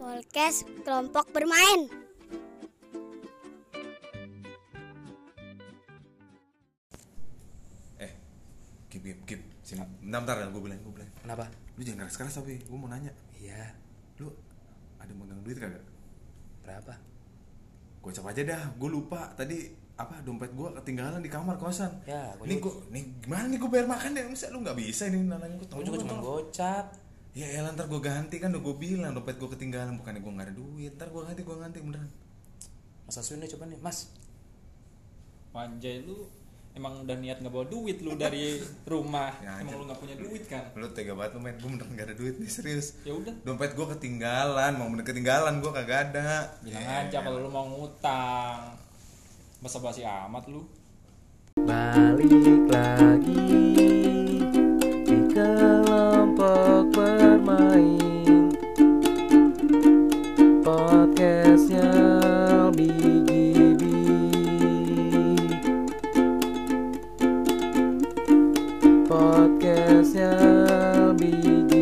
Podcast 0.00 0.64
kelompok 0.80 1.28
bermain. 1.28 1.84
Eh, 8.00 8.08
Gip, 8.88 9.04
Gip, 9.04 9.20
Gip. 9.28 9.40
Sini, 9.60 9.84
bentar, 10.00 10.24
bentar, 10.24 10.48
gue 10.48 10.62
bilang, 10.64 10.80
gue 10.80 10.92
bilang. 10.96 11.10
Kenapa? 11.20 11.52
Lu 11.76 11.84
jangan 11.84 12.08
keras-keras 12.08 12.40
tapi, 12.40 12.64
gue 12.64 12.78
mau 12.80 12.88
nanya. 12.88 13.12
Iya. 13.44 13.76
Lu 14.24 14.32
ada 14.96 15.12
megang 15.12 15.44
duit 15.44 15.60
kagak? 15.60 15.84
Berapa? 16.64 16.96
Gue 18.00 18.10
cap 18.16 18.24
aja 18.32 18.40
dah, 18.40 18.62
gue 18.80 18.88
lupa. 18.88 19.36
Tadi 19.36 19.68
apa 20.00 20.24
dompet 20.24 20.48
gue 20.56 20.68
ketinggalan 20.80 21.20
di 21.20 21.28
kamar 21.28 21.60
kosan. 21.60 21.92
Ya, 22.08 22.32
gua 22.40 22.48
Nih 22.48 22.56
gue, 22.56 22.72
nih 22.88 23.04
gimana 23.20 23.52
nih 23.52 23.60
gue 23.60 23.68
bayar 23.68 23.84
makan 23.84 24.16
ya? 24.16 24.24
Masa 24.32 24.48
lu 24.48 24.64
nggak 24.64 24.80
bisa 24.80 25.12
ini 25.12 25.28
nalangin 25.28 25.60
gue 25.60 25.68
Gue 25.68 25.84
juga 25.84 26.00
cuma 26.08 26.24
gocap. 26.24 27.09
Ya 27.30 27.46
elah 27.46 27.70
ntar 27.78 27.86
gue 27.86 28.02
ganti 28.02 28.42
kan 28.42 28.50
udah 28.50 28.58
gue 28.58 28.74
bilang 28.74 29.14
dompet 29.14 29.38
gue 29.38 29.46
ketinggalan 29.54 29.94
bukannya 30.02 30.18
gue 30.18 30.32
nggak 30.34 30.46
ada 30.50 30.54
duit. 30.54 30.92
Ntar 30.98 31.08
gue 31.14 31.22
ganti, 31.22 31.40
gue 31.46 31.56
ganti 31.56 31.78
beneran. 31.78 32.10
Mas 33.06 33.16
Aswin 33.18 33.46
coba 33.46 33.64
nih, 33.70 33.78
Mas. 33.78 33.98
Anjay 35.54 36.02
lu 36.02 36.26
emang 36.74 37.02
udah 37.02 37.16
niat 37.18 37.42
nggak 37.42 37.50
bawa 37.54 37.66
duit 37.70 38.02
lu 38.02 38.18
dari 38.18 38.58
rumah. 38.90 39.30
Ya, 39.38 39.62
emang 39.62 39.78
lu 39.78 39.84
nggak 39.86 40.00
punya 40.02 40.16
duit 40.18 40.42
kan? 40.50 40.74
Lu 40.74 40.90
tega 40.90 41.14
banget 41.14 41.38
lu 41.38 41.40
main, 41.42 41.54
gue 41.54 41.70
beneran 41.70 41.94
gak 41.94 42.06
ada 42.10 42.16
duit 42.18 42.34
nih 42.38 42.50
serius. 42.50 42.98
Ya 43.06 43.14
udah, 43.14 43.34
Dompet 43.46 43.78
gue 43.78 43.86
ketinggalan, 43.94 44.72
mau 44.74 44.90
bener 44.90 45.06
ketinggalan 45.06 45.62
gue 45.62 45.70
kagak 45.70 46.10
ada. 46.10 46.50
bilang 46.66 46.82
Ya, 46.82 47.06
aja 47.06 47.18
kalau 47.22 47.46
lu 47.46 47.50
mau 47.50 47.66
ngutang. 47.66 48.74
Basa-basi 49.62 50.02
amat 50.02 50.50
lu. 50.50 50.66
Balik 51.62 52.66
lagi 52.74 53.89
Podcastnya 69.20 70.32
BGB 71.12 71.76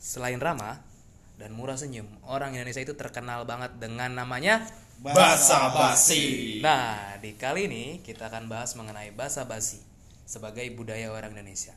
Selain 0.00 0.40
ramah 0.40 0.80
dan 1.36 1.52
murah 1.52 1.76
senyum, 1.76 2.08
orang 2.24 2.56
Indonesia 2.56 2.80
itu 2.80 2.96
terkenal 2.96 3.44
banget 3.44 3.76
dengan 3.76 4.16
namanya 4.16 4.64
Basa 5.04 5.76
basi. 5.76 6.56
Nah, 6.64 7.20
di 7.20 7.36
kali 7.36 7.68
ini 7.68 7.84
kita 8.00 8.32
akan 8.32 8.48
bahas 8.48 8.80
mengenai 8.80 9.12
basa 9.12 9.44
basi 9.44 9.84
sebagai 10.24 10.64
budaya 10.72 11.12
orang 11.12 11.36
Indonesia. 11.36 11.76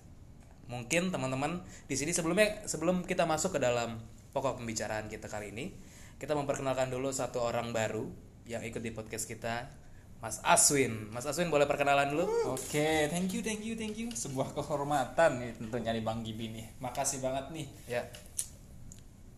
Mungkin 0.72 1.12
teman-teman 1.12 1.68
di 1.92 2.00
sini 2.00 2.16
sebelumnya 2.16 2.64
sebelum 2.64 3.04
kita 3.04 3.28
masuk 3.28 3.60
ke 3.60 3.60
dalam 3.60 4.00
pokok 4.32 4.64
pembicaraan 4.64 5.12
kita 5.12 5.28
kali 5.28 5.52
ini, 5.52 5.76
kita 6.16 6.32
memperkenalkan 6.32 6.88
dulu 6.88 7.12
satu 7.12 7.44
orang 7.44 7.76
baru 7.76 8.08
yang 8.48 8.64
ikut 8.64 8.80
di 8.80 8.96
podcast 8.96 9.28
kita, 9.28 9.84
Mas 10.26 10.42
Aswin. 10.42 11.14
Mas 11.14 11.30
Aswin 11.30 11.54
boleh 11.54 11.70
perkenalan 11.70 12.10
dulu? 12.10 12.26
Oke, 12.58 13.06
thank 13.14 13.30
you, 13.30 13.46
thank 13.46 13.62
you, 13.62 13.78
thank 13.78 13.94
you. 13.94 14.10
Sebuah 14.10 14.58
kehormatan 14.58 15.38
nih 15.38 15.54
tentunya 15.54 15.94
di 15.94 16.02
Bang 16.02 16.26
Gibi 16.26 16.50
nih. 16.50 16.66
Makasih 16.82 17.22
banget 17.22 17.54
nih. 17.54 17.70
Ya. 17.86 18.02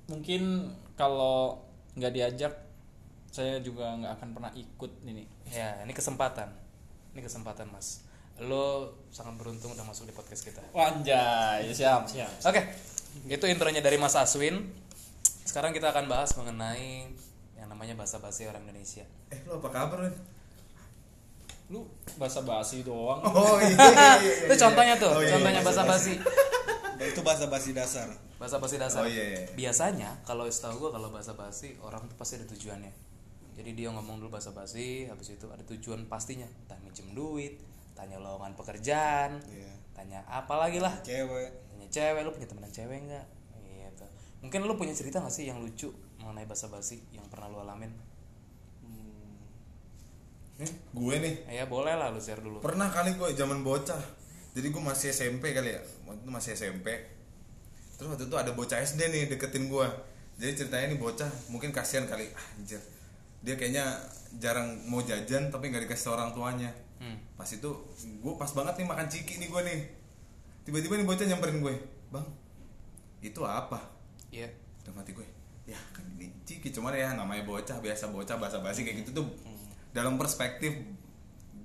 Mungkin 0.08 0.72
kalau 0.96 1.60
nggak 2.00 2.14
diajak, 2.16 2.56
saya 3.36 3.60
juga 3.60 4.00
nggak 4.00 4.16
akan 4.16 4.30
pernah 4.32 4.52
ikut 4.56 4.92
ini. 5.04 5.28
Ya, 5.52 5.76
ini 5.84 5.92
kesempatan. 5.92 6.56
Ini 7.12 7.20
kesempatan, 7.20 7.68
Mas. 7.68 8.08
Lo 8.40 8.96
sangat 9.12 9.36
beruntung 9.36 9.76
udah 9.76 9.84
masuk 9.84 10.08
di 10.08 10.16
podcast 10.16 10.48
kita. 10.48 10.64
Wanjay, 10.72 11.68
siap, 11.76 12.08
siap. 12.08 12.32
Oke, 12.48 12.64
itu 13.28 13.44
intronya 13.44 13.84
dari 13.84 14.00
Mas 14.00 14.16
Aswin. 14.16 14.72
Sekarang 15.44 15.76
kita 15.76 15.92
akan 15.92 16.08
bahas 16.08 16.32
mengenai 16.40 17.12
yang 17.60 17.68
namanya 17.68 17.92
bahasa 18.00 18.24
basi 18.24 18.48
orang 18.48 18.64
Indonesia. 18.64 19.04
Eh 19.36 19.44
lu 19.44 19.60
apa 19.60 19.68
kabar 19.68 20.08
Win? 20.08 20.37
Lu 21.68 21.84
basa-basi 22.16 22.82
doang. 22.82 23.20
Oh 23.28 23.60
iya, 23.60 23.76
iya, 23.76 24.12
iya, 24.24 24.34
itu 24.48 24.54
iya. 24.56 24.62
contohnya 24.62 24.96
tuh, 24.96 25.12
Oh, 25.12 25.20
iya, 25.20 25.36
contohnya 25.36 25.60
iya, 25.60 25.68
bahasa 25.68 25.84
basi. 25.84 26.16
itu 26.98 27.22
bahasa 27.22 27.46
basi 27.46 27.78
dasar 27.78 28.10
Bahasa 28.42 28.58
basi 28.58 28.76
dasar. 28.82 29.06
Oh, 29.06 29.10
iya, 29.10 29.24
iya. 29.38 29.42
Biasanya 29.54 30.18
kalau 30.24 30.48
setahu 30.50 30.88
gue 30.88 30.92
kalau 30.96 31.10
bahasa 31.12 31.34
basi 31.36 31.76
orang 31.84 32.02
tuh 32.08 32.16
pasti 32.16 32.40
ada 32.40 32.48
tujuannya. 32.50 32.90
Jadi 33.58 33.74
dia 33.74 33.90
ngomong 33.90 34.22
dulu 34.22 34.38
bahasa 34.38 34.54
basi, 34.54 35.10
habis 35.10 35.34
itu 35.34 35.46
ada 35.50 35.66
tujuan 35.66 36.06
pastinya. 36.06 36.46
Tanya 36.70 36.82
minjem 36.86 37.10
duit, 37.18 37.58
tanya 37.98 38.22
lowongan 38.22 38.54
pekerjaan, 38.54 39.42
Iya. 39.50 39.74
tanya 39.98 40.20
apa 40.30 40.54
lagi 40.62 40.78
lah. 40.78 40.94
cewek 41.02 41.50
Tanya 41.74 41.88
cewek, 41.90 42.22
lu 42.22 42.32
punya 42.32 42.46
temenan 42.46 42.70
cewek 42.70 42.98
nggak? 43.10 43.26
Gitu. 43.66 44.06
Mungkin 44.46 44.60
lu 44.70 44.74
punya 44.78 44.94
cerita 44.94 45.18
gak 45.18 45.34
sih 45.34 45.50
yang 45.50 45.58
lucu 45.58 45.90
mengenai 46.22 46.46
bahasa 46.46 46.70
basi 46.70 47.02
yang 47.10 47.26
pernah 47.34 47.50
lu 47.50 47.58
alamin? 47.58 47.90
Eh, 50.58 50.72
gue 50.94 51.16
nih? 51.22 51.36
Ya 51.54 51.66
boleh 51.70 51.94
lah 51.94 52.10
lu 52.10 52.18
share 52.18 52.42
dulu. 52.42 52.62
pernah 52.62 52.90
kali 52.90 53.14
gue 53.14 53.30
zaman 53.38 53.62
bocah. 53.62 54.02
Jadi 54.58 54.68
gue 54.74 54.82
masih 54.82 55.14
SMP 55.14 55.54
kali 55.54 55.70
ya. 55.74 55.82
Waktu 56.10 56.26
itu 56.26 56.32
masih 56.34 56.52
SMP 56.58 56.88
terus 57.98 58.14
waktu 58.14 58.30
itu 58.30 58.38
ada 58.38 58.54
bocah 58.54 58.78
SD 58.78 59.10
nih 59.10 59.26
deketin 59.26 59.74
gue 59.74 59.88
jadi 60.38 60.54
ceritanya 60.54 60.94
nih 60.94 61.02
bocah 61.02 61.30
mungkin 61.50 61.74
kasihan 61.74 62.06
kali. 62.06 62.30
Ah, 62.30 62.46
anjir. 62.62 62.78
Dia 63.42 63.58
kayaknya 63.58 63.90
jarang 64.38 64.86
mau 64.86 65.02
jajan 65.02 65.50
tapi 65.50 65.74
nggak 65.74 65.90
dikasih 65.90 66.14
orang 66.14 66.34
tuanya. 66.34 66.70
Hmm. 66.98 67.14
pas 67.38 67.46
itu 67.46 67.70
gue 68.02 68.34
pas 68.42 68.50
banget 68.58 68.82
nih 68.82 68.88
makan 68.90 69.06
ciki 69.10 69.42
nih 69.42 69.50
gue 69.50 69.62
nih. 69.66 69.80
Tiba-tiba 70.66 70.94
nih 70.98 71.06
bocah 71.10 71.26
nyamperin 71.26 71.58
gue. 71.62 71.74
Bang 72.14 72.26
itu 73.22 73.42
apa? 73.42 73.82
Iya. 74.30 74.50
dalam 74.86 75.04
hati 75.04 75.12
gue 75.12 75.28
ya 75.68 75.76
kan 75.92 76.08
ini 76.16 76.32
ciki 76.48 76.72
cuman 76.72 76.96
ya 76.96 77.12
namanya 77.12 77.44
bocah 77.44 77.84
biasa 77.84 78.08
bocah 78.08 78.40
bahasa 78.40 78.64
basi 78.64 78.88
kayak 78.88 79.04
gitu 79.04 79.20
tuh 79.20 79.28
dalam 79.96 80.20
perspektif 80.20 80.74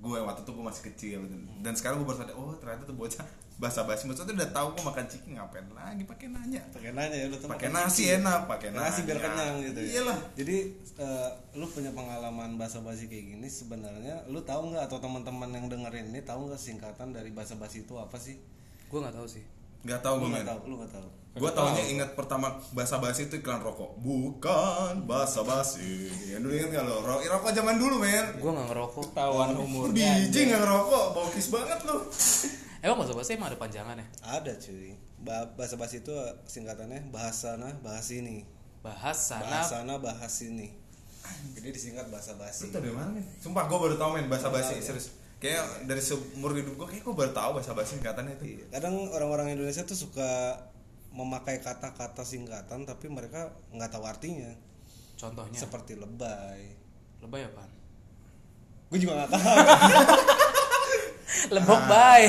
gue 0.03 0.19
waktu 0.19 0.43
itu 0.43 0.51
gue 0.51 0.65
masih 0.67 0.83
kecil 0.91 1.19
dan 1.63 1.73
sekarang 1.79 2.03
gue 2.03 2.07
baru 2.07 2.19
sadar 2.19 2.35
oh 2.35 2.51
ternyata 2.59 2.83
tuh 2.83 2.95
bocah 2.95 3.23
bahasa 3.61 3.85
basi. 3.85 4.09
Maksudnya 4.09 4.33
udah 4.33 4.49
tahu 4.49 4.67
gue 4.75 4.83
makan 4.83 5.05
ciki 5.05 5.29
ngapain 5.37 5.65
lagi? 5.71 6.03
Pakai 6.03 6.27
nanya. 6.31 6.61
Pakai 6.73 6.91
nanya 6.91 7.17
ya 7.17 7.27
pakai 7.29 7.69
nasi 7.69 8.09
ciki. 8.09 8.17
enak 8.21 8.41
pakai 8.49 8.69
nasi 8.73 8.99
biar 9.05 9.19
kenyang 9.21 9.55
gitu 9.61 9.79
ya. 9.79 9.89
Iyalah. 9.99 10.19
Jadi 10.33 10.57
eh, 10.99 11.29
lu 11.57 11.65
punya 11.69 11.91
pengalaman 11.93 12.57
bahasa 12.57 12.81
basi 12.81 13.05
kayak 13.07 13.37
gini 13.37 13.47
sebenarnya 13.47 14.25
lu 14.29 14.41
tahu 14.41 14.73
nggak 14.73 14.89
atau 14.89 14.97
teman-teman 14.99 15.49
yang 15.53 15.65
dengerin 15.69 16.09
ini 16.09 16.21
tahu 16.25 16.49
nggak 16.49 16.61
singkatan 16.61 17.13
dari 17.13 17.29
bahasa 17.29 17.55
basi 17.55 17.85
itu 17.85 17.93
apa 17.97 18.17
sih? 18.17 18.41
Gue 18.89 18.99
nggak 18.99 19.15
tahu 19.15 19.27
sih. 19.29 19.43
Nggak 19.83 19.99
tahu 19.99 20.15
lu 20.15 20.21
gue 20.21 20.29
nggak 20.29 20.39
men 20.39 20.49
tahu 20.49 20.59
lu 20.65 20.75
nggak 20.77 20.93
tahu 20.93 21.07
gue 21.33 21.49
taunya 21.51 21.83
ingat 21.87 22.09
pertama 22.13 22.45
bahasa 22.71 22.95
basi 22.97 23.25
itu 23.25 23.35
iklan 23.35 23.57
rokok 23.59 23.97
bukan 23.97 25.01
bahasa 25.03 25.41
basi 25.41 26.05
ya 26.23 26.37
dulu 26.37 26.53
ingat 26.53 26.69
nggak 26.71 26.85
lo 26.85 27.01
Ro- 27.01 27.19
rokok 27.21 27.51
zaman 27.51 27.75
dulu 27.75 27.97
men 27.97 28.37
Gue 28.37 28.51
nggak 28.51 28.67
ngerokok. 28.69 29.05
Tawan 29.11 29.49
umurnya. 29.55 29.93
biji 30.21 30.39
nggak 30.45 30.61
ngerokok 30.61 31.05
bokis 31.11 31.47
banget 31.49 31.79
lu 31.83 31.97
Emang 32.79 32.99
bahasa 32.99 33.13
basi 33.13 33.29
emang 33.33 33.47
ada 33.47 33.57
panjangan 33.57 33.95
ya? 33.95 34.05
ada 34.21 34.51
cuy 34.53 34.93
Ba- 35.17 35.49
bahasa 35.49 35.73
basi 35.73 35.99
itu 35.99 36.13
singkatannya 36.45 37.09
bahasana 37.09 37.79
bahas 37.79 38.07
ini 38.09 38.43
Bahas 38.79 39.17
sana. 39.25 39.63
bahasana 39.63 39.95
bahas 39.97 40.35
ini 40.39 40.69
jadi 41.55 41.71
disingkat 41.71 42.07
bahasa 42.07 42.35
basi 42.35 42.67
tau 42.67 42.77
dari 42.77 42.91
mana? 42.91 43.15
Sumpah 43.37 43.65
gue 43.65 43.77
baru 43.79 43.95
tau 43.95 44.11
men 44.11 44.27
bahasa 44.27 44.47
basi 44.47 44.75
ya? 44.75 44.83
serius. 44.85 45.15
Kayak 45.43 45.83
dari 45.83 45.99
seumur 45.99 46.55
hidup 46.55 46.73
gue 46.73 46.87
kayak 46.87 47.03
gue 47.03 47.13
baru 47.13 47.29
tau 47.29 47.51
bahasa 47.51 47.75
basi 47.75 47.99
singkatannya 47.99 48.39
itu. 48.39 48.43
Iya, 48.55 48.65
kadang 48.71 48.95
orang-orang 49.11 49.51
Indonesia 49.51 49.83
tuh 49.83 49.93
suka 49.93 50.55
memakai 51.11 51.59
kata-kata 51.59 52.23
singkatan 52.23 52.83
tapi 52.83 53.05
mereka 53.05 53.53
nggak 53.69 53.91
tahu 53.91 54.01
artinya 54.01 54.49
Contohnya. 55.13 55.53
seperti 55.53 55.93
lebay 55.93 56.73
Lebay 57.19 57.43
apaan? 57.43 57.69
gue 58.87 58.97
juga 58.97 59.19
nggak 59.19 59.29
tahu 59.29 59.43
Lebok 61.53 61.81
bay. 61.85 62.23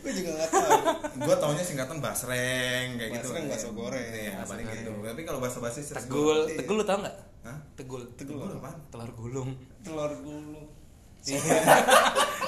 gue 0.00 0.12
juga 0.16 0.30
nggak 0.32 0.50
tahu 0.50 0.80
gue 1.20 1.34
taunya 1.36 1.60
singkatan 1.60 2.00
basreng 2.00 2.96
kayak 2.96 3.20
gitu. 3.20 3.28
Basreng, 3.30 3.44
bakso 3.46 3.70
goreng. 3.76 4.10
Iya, 4.10 4.42
paling 4.48 4.64
gitu. 4.64 4.90
Tapi 4.96 5.22
kalau 5.22 5.38
bahasa 5.38 5.60
basi 5.60 5.84
serius 5.84 6.08
Tegul. 6.08 6.48
Tegul 6.56 6.80
lu 6.80 6.84
tau 6.88 7.04
nggak? 7.04 7.16
Hah? 7.44 7.58
Tegul. 7.76 8.02
Tegul 8.16 8.48
apaan? 8.48 8.80
Telur 8.88 9.12
gulung. 9.12 9.50
telur 9.84 10.12
gulung 10.24 10.79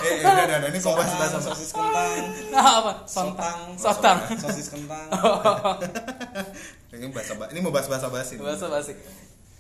Eh, 0.03 0.19
eh, 0.19 0.19
udah, 0.19 0.35
udah, 0.35 0.57
udah, 0.59 0.69
ini 0.69 0.79
kok 0.79 0.99
bahasa 0.99 1.15
bahasa 1.15 1.39
sosis 1.39 1.71
kentang 1.71 2.11
Nah, 2.53 2.83
apa? 2.83 2.93
Sontang. 3.07 3.59
Sotang. 3.79 4.19
Sotang. 4.19 4.41
sosis 4.43 4.67
kentang 4.69 5.07
Ini 6.91 7.07
bahasa 7.09 7.39
ba- 7.39 7.47
ini 7.49 7.63
mau 7.63 7.71
bahas 7.71 7.87
bahasa 7.87 8.11
basi. 8.11 8.35
bahasa 8.37 8.67
basi. 8.67 8.93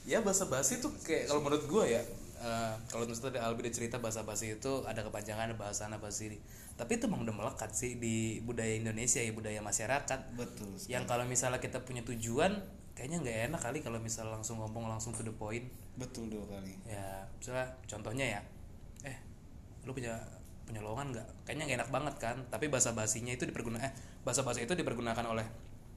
Ya 0.03 0.19
bahasa 0.19 0.45
basi 0.45 0.83
tuh 0.83 0.91
kayak 0.99 1.31
kalau 1.31 1.41
menurut 1.41 1.63
gue 1.65 1.85
ya. 1.89 2.03
eh, 2.43 2.75
kalau 2.91 3.07
misalnya 3.07 3.39
Albi 3.41 3.71
cerita 3.71 4.03
bahasa 4.03 4.27
basi 4.27 4.51
itu 4.53 4.83
ada 4.83 5.01
kepanjangan 5.01 5.55
bahasa 5.55 5.87
basi 5.95 6.35
ini. 6.35 6.39
Tapi 6.75 6.99
itu 6.99 7.07
emang 7.07 7.23
udah 7.23 7.33
melekat 7.33 7.71
sih 7.71 7.97
di 7.97 8.43
budaya 8.43 8.75
Indonesia 8.75 9.23
ya 9.23 9.31
budaya 9.31 9.63
masyarakat. 9.63 10.35
betul 10.35 10.75
Yang 10.91 11.05
kalau 11.07 11.23
misalnya 11.23 11.63
kita 11.63 11.87
punya 11.87 12.03
tujuan, 12.03 12.59
kayaknya 12.93 13.23
nggak 13.23 13.39
enak 13.47 13.61
kali 13.63 13.79
kalau 13.79 14.03
misalnya 14.03 14.35
langsung 14.35 14.59
ngomong 14.59 14.91
langsung 14.91 15.15
to 15.15 15.23
the 15.23 15.31
point. 15.31 15.71
betul 15.93 16.25
dua 16.27 16.41
kali 16.49 16.73
ya 16.89 17.21
misalnya 17.37 17.69
contohnya 17.85 18.25
ya 18.25 18.41
lu 19.87 19.93
punya 19.93 20.19
punya 20.63 20.81
lowongan 20.81 21.13
nggak? 21.13 21.29
Kayaknya 21.45 21.65
nggak 21.69 21.79
enak 21.83 21.91
banget 21.91 22.15
kan? 22.23 22.37
Tapi 22.49 22.71
bahasa 22.71 22.95
basinya 22.95 23.35
itu 23.35 23.45
dipergunakan 23.45 23.83
eh 23.83 23.93
bahasa 24.23 24.47
basi 24.47 24.65
itu 24.65 24.73
dipergunakan 24.79 25.25
oleh 25.27 25.47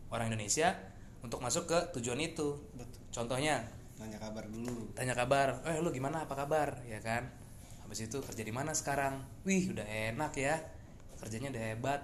orang 0.10 0.34
Indonesia 0.34 0.74
untuk 1.22 1.40
masuk 1.42 1.70
ke 1.70 1.80
tujuan 2.00 2.20
itu. 2.22 2.58
Contohnya 3.14 3.64
nanya 3.96 4.20
kabar 4.20 4.44
dulu. 4.52 4.92
tanya 4.92 5.16
kabar 5.16 5.64
eh 5.64 5.80
lu 5.80 5.94
gimana? 5.94 6.28
Apa 6.28 6.36
kabar? 6.36 6.84
Ya 6.84 7.00
kan? 7.00 7.32
Habis 7.86 8.10
itu 8.10 8.18
kerja 8.20 8.44
di 8.44 8.52
mana 8.52 8.74
sekarang? 8.74 9.22
Wih 9.46 9.72
udah 9.72 9.86
enak 9.86 10.34
ya. 10.36 10.60
Kerjanya 11.22 11.54
udah 11.54 11.64
hebat. 11.72 12.02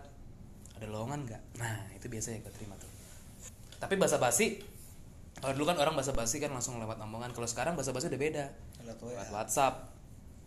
Ada 0.78 0.88
lowongan 0.88 1.28
nggak? 1.28 1.42
Nah 1.60 1.92
itu 1.94 2.08
biasa 2.08 2.38
yang 2.38 2.46
gue 2.46 2.54
terima 2.56 2.78
tuh. 2.78 2.90
Tapi 3.82 3.98
bahasa 3.98 4.22
basi 4.22 4.62
kalau 5.42 5.58
dulu 5.58 5.74
kan 5.74 5.78
orang 5.82 5.98
bahasa 5.98 6.14
basi 6.14 6.38
kan 6.38 6.54
langsung 6.54 6.78
lewat 6.78 7.02
omongan 7.02 7.34
kalau 7.34 7.50
sekarang 7.50 7.74
bahasa 7.74 7.92
basi 7.92 8.08
udah 8.08 8.22
beda. 8.22 8.46
Lewat 8.86 8.98
WA. 9.02 9.10
lewat 9.18 9.28
WhatsApp 9.34 9.76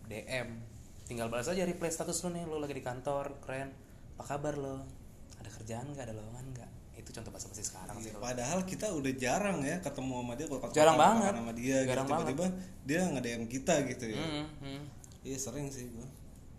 DM 0.06 0.73
tinggal 1.04 1.28
balas 1.28 1.48
aja 1.52 1.68
reply 1.68 1.90
status 1.92 2.24
lu 2.24 2.32
nih 2.32 2.44
lu 2.48 2.56
lagi 2.60 2.74
di 2.76 2.84
kantor 2.84 3.36
keren 3.44 3.68
apa 4.16 4.24
kabar 4.24 4.56
lo 4.56 4.84
ada 5.36 5.50
kerjaan 5.52 5.92
nggak 5.92 6.08
ada 6.08 6.14
lowongan 6.16 6.46
nggak 6.56 6.70
itu 6.94 7.10
contoh 7.20 7.30
bahasa 7.34 7.50
basi 7.50 7.64
sekarang 7.66 7.96
sih 8.00 8.10
kalau 8.14 8.24
Padahal 8.32 8.60
kita 8.64 8.86
udah 8.88 9.12
jarang 9.18 9.58
ya 9.60 9.76
ketemu 9.82 10.24
sama 10.24 10.32
dia 10.38 10.46
kalau 10.46 10.60
Jarang 10.72 10.96
banget. 10.96 11.32
sama 11.36 11.52
dia 11.52 11.76
gitu. 11.82 11.90
Jarang 11.90 12.06
tiba-tiba 12.06 12.46
dia 12.86 13.00
nge-DM 13.12 13.44
kita 13.50 13.74
gitu 13.90 14.04
ya. 14.14 14.22
Hmm, 14.22 14.46
hmm. 14.62 14.82
Iya 15.26 15.36
sering 15.36 15.66
sih 15.68 15.90
gua. 15.90 16.06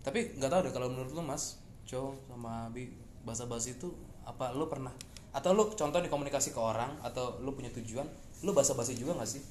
Tapi 0.04 0.38
nggak 0.38 0.50
tahu 0.52 0.60
deh 0.68 0.72
kalau 0.76 0.88
menurut 0.92 1.10
lu 1.10 1.22
Mas, 1.24 1.58
Cow 1.88 2.14
sama 2.30 2.70
Abi 2.70 2.94
bahasa 3.26 3.48
basi 3.48 3.74
itu 3.74 3.90
apa 4.22 4.54
lu 4.54 4.70
pernah 4.70 4.94
atau 5.34 5.50
lu 5.50 5.72
contoh 5.74 5.98
di 5.98 6.06
komunikasi 6.12 6.54
ke 6.54 6.60
orang 6.60 6.94
atau 7.02 7.42
lu 7.42 7.50
punya 7.56 7.72
tujuan, 7.74 8.06
lu 8.44 8.52
bahasa 8.54 8.76
basi 8.78 8.94
juga 8.94 9.16
nggak 9.18 9.30
sih? 9.40 9.42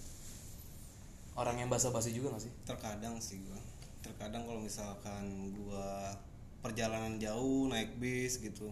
Orang 1.36 1.59
yang 1.59 1.68
bahasa 1.68 1.91
basi 1.91 2.15
juga 2.15 2.31
nggak 2.31 2.44
sih? 2.45 2.53
Terkadang 2.63 3.19
sih 3.19 3.41
gua. 3.44 3.59
Terkadang 4.05 4.45
kalau 4.45 4.61
misalkan 4.61 5.49
gua 5.57 6.13
perjalanan 6.61 7.17
jauh 7.17 7.65
naik 7.65 7.97
bis 7.97 8.37
gitu. 8.37 8.69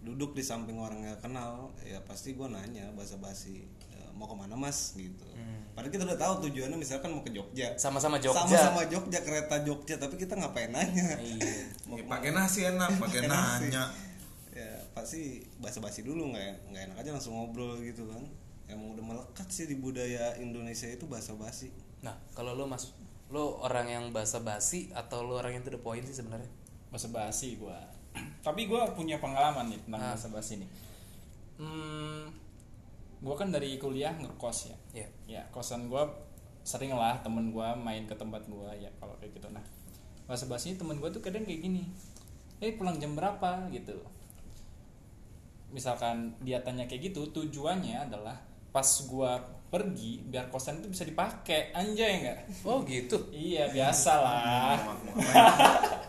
Duduk 0.00 0.32
di 0.32 0.40
samping 0.40 0.80
orang 0.80 1.04
yang 1.04 1.18
kenal, 1.20 1.76
ya 1.84 2.00
pasti 2.08 2.32
gua 2.32 2.48
nanya 2.48 2.88
bahasa 2.96 3.20
basi 3.20 3.68
mau 4.16 4.24
ke 4.24 4.32
mana 4.32 4.56
mas 4.56 4.96
gitu. 4.96 5.28
Padahal 5.76 5.92
kita 5.92 6.08
udah 6.08 6.16
tahu 6.16 6.48
tujuannya 6.48 6.80
misalkan 6.80 7.12
mau 7.12 7.20
ke 7.20 7.36
Jogja. 7.36 7.76
Sama-sama 7.76 8.16
Jogja. 8.16 8.48
Sama-sama 8.48 8.88
Jogja 8.88 9.20
kereta 9.20 9.60
Jogja, 9.60 10.00
tapi 10.00 10.16
kita 10.16 10.32
ngapain 10.40 10.72
nanya? 10.72 11.20
Iya. 11.20 11.52
Ya, 11.96 12.02
pakai 12.02 12.34
nasi 12.34 12.66
enak 12.66 12.98
pakai 12.98 13.30
nasi. 13.30 13.70
nanya 13.70 13.88
ya 14.52 14.72
pasti 14.90 15.44
basa-basi 15.62 16.02
dulu 16.02 16.34
nggak 16.34 16.72
nggak 16.72 16.82
enak 16.90 16.96
aja 16.98 17.10
langsung 17.14 17.36
ngobrol 17.38 17.78
gitu 17.78 18.08
kan 18.10 18.20
emang 18.66 18.96
udah 18.96 19.04
melekat 19.04 19.48
sih 19.52 19.68
di 19.70 19.78
budaya 19.78 20.34
Indonesia 20.40 20.90
itu 20.90 21.06
basa-basi 21.06 21.70
Nah, 22.04 22.14
kalau 22.36 22.52
lu 22.54 22.64
Mas, 22.68 22.92
lu 23.26 23.58
orang 23.58 23.90
yang 23.90 24.04
bahasa 24.14 24.38
basi 24.38 24.86
atau 24.94 25.26
lu 25.26 25.34
orang 25.34 25.58
yang 25.58 25.64
to 25.66 25.74
the 25.74 25.80
point 25.80 26.06
sih 26.06 26.14
sebenarnya? 26.14 26.46
bahasa 26.86 27.10
basi 27.10 27.58
gua. 27.58 27.76
Tapi 28.46 28.70
gua 28.70 28.86
punya 28.94 29.18
pengalaman 29.18 29.66
nih 29.68 29.80
tentang 29.82 30.00
Ah. 30.00 30.14
bahasa 30.14 30.28
basi 30.30 30.62
nih. 30.62 30.70
Hmm, 31.58 32.30
gua 33.20 33.34
kan 33.34 33.50
dari 33.50 33.76
kuliah 33.76 34.14
ngekos 34.14 34.70
ya. 34.70 34.76
Iya. 34.94 35.08
ya 35.26 35.42
kosan 35.50 35.90
gua 35.90 36.06
sering 36.62 36.94
lah 36.94 37.18
temen 37.22 37.50
gua 37.50 37.74
main 37.74 38.06
ke 38.06 38.14
tempat 38.14 38.46
gua 38.46 38.70
ya 38.72 38.88
kalau 39.02 39.18
kayak 39.18 39.34
gitu. 39.34 39.50
Nah 39.50 39.62
bahasa 40.26 40.46
basi 40.46 40.78
temen 40.78 40.98
gua 41.02 41.10
tuh 41.10 41.20
kadang 41.20 41.42
kayak 41.42 41.66
gini. 41.66 41.90
Eh 42.62 42.78
pulang 42.78 42.96
jam 42.96 43.18
berapa? 43.18 43.66
gitu. 43.74 43.98
Misalkan 45.74 46.30
dia 46.40 46.62
tanya 46.62 46.86
kayak 46.86 47.10
gitu 47.12 47.26
tujuannya 47.34 48.06
adalah 48.06 48.38
pas 48.70 48.86
gua 49.10 49.42
pergi 49.76 50.24
biar 50.24 50.48
kosan 50.48 50.80
itu 50.80 50.88
bisa 50.88 51.04
dipakai 51.04 51.68
anjay 51.70 52.18
enggak 52.18 52.38
Oh 52.62 52.80
gitu. 52.82 53.20
iya 53.28 53.68
biasa 53.68 54.12
lah 54.16 54.74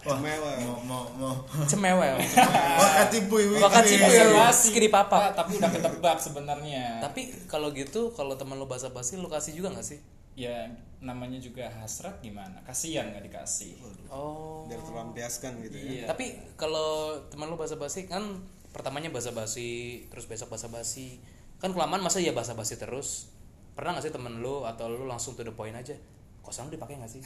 Mewah. 0.08 0.56
mau 0.64 0.80
mau 0.90 1.04
mau 1.14 1.34
Cemewel. 1.66 2.16
Bahasa 2.16 3.84
Iya, 3.84 4.32
basi. 4.32 4.72
skiri 4.72 4.88
papa. 4.88 5.34
Tapi 5.34 5.60
udah 5.60 5.68
ketebak 5.68 6.18
sebenarnya 6.18 7.00
Tapi 7.00 7.28
kalau 7.46 7.70
gitu, 7.72 8.12
kalau 8.12 8.34
teman 8.34 8.56
lu 8.56 8.66
bahasa 8.66 8.88
basi, 8.88 9.16
lu 9.16 9.28
kasih 9.28 9.52
juga 9.54 9.72
nggak 9.72 9.84
sih? 9.86 10.00
ya 10.38 10.70
namanya 11.00 11.42
juga 11.42 11.66
hasrat 11.66 12.22
gimana 12.22 12.62
kasihan 12.62 13.10
nggak 13.10 13.26
dikasih 13.26 13.74
Oh. 14.06 14.70
biar 14.70 14.78
terlampiaskan 14.80 15.66
gitu 15.66 15.74
ya 15.76 15.90
iya 15.92 16.04
Tapi 16.06 16.38
kalau 16.54 17.18
teman 17.28 17.50
lu 17.50 17.58
bahasa 17.58 17.74
basi 17.74 18.06
kan 18.06 18.22
pertamanya 18.70 19.10
bahasa 19.10 19.34
basi, 19.34 20.06
terus 20.08 20.24
besok 20.24 20.54
bahasa 20.54 20.70
basi. 20.70 21.18
Kan 21.58 21.74
kelamaan 21.74 22.00
masa 22.00 22.22
ya 22.22 22.32
bahasa 22.32 22.54
basi 22.54 22.78
terus. 22.78 23.34
Pernah 23.78 23.94
gak 23.94 24.10
sih 24.10 24.14
temen 24.14 24.42
lu 24.42 24.66
atau 24.66 24.90
lu 24.90 25.06
langsung 25.06 25.38
to 25.38 25.46
the 25.46 25.54
point 25.54 25.72
aja? 25.72 25.94
Kosan 26.42 26.68
lu 26.68 26.74
dipakai 26.74 26.98
gak 26.98 27.06
sih? 27.06 27.22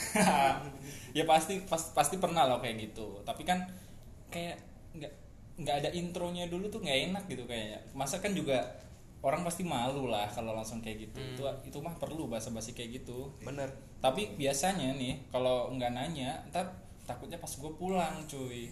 ya 1.17 1.23
pasti 1.23 1.63
pas- 1.63 1.95
pasti 1.95 2.19
pernah 2.19 2.43
loh 2.43 2.59
kayak 2.59 2.91
gitu. 2.91 3.23
Tapi 3.23 3.47
kan 3.47 3.63
kayak 4.27 4.59
nggak 4.91 5.11
nggak 5.61 5.75
ada 5.83 5.89
intronya 5.95 6.51
dulu 6.51 6.67
tuh 6.67 6.83
nggak 6.83 7.11
enak 7.11 7.23
gitu 7.27 7.43
kayaknya 7.47 7.79
masa 7.93 8.17
kan 8.19 8.33
juga 8.33 8.57
orang 9.21 9.45
pasti 9.45 9.61
malu 9.61 10.09
lah 10.11 10.27
kalau 10.27 10.51
langsung 10.51 10.83
kayak 10.83 11.07
gitu. 11.07 11.23
Itu 11.23 11.43
itu 11.63 11.77
mah 11.79 11.95
perlu 11.95 12.27
bahasa 12.27 12.51
basi 12.51 12.75
kayak 12.75 13.03
gitu. 13.03 13.31
Bener. 13.39 13.71
tapi 14.01 14.33
biasanya 14.33 14.97
nih 14.97 15.29
kalau 15.29 15.69
nggak 15.77 15.93
nanya 15.93 16.33
ntar 16.49 16.65
takutnya 17.05 17.37
pas 17.37 17.53
gue 17.53 17.71
pulang 17.77 18.17
cuy. 18.27 18.67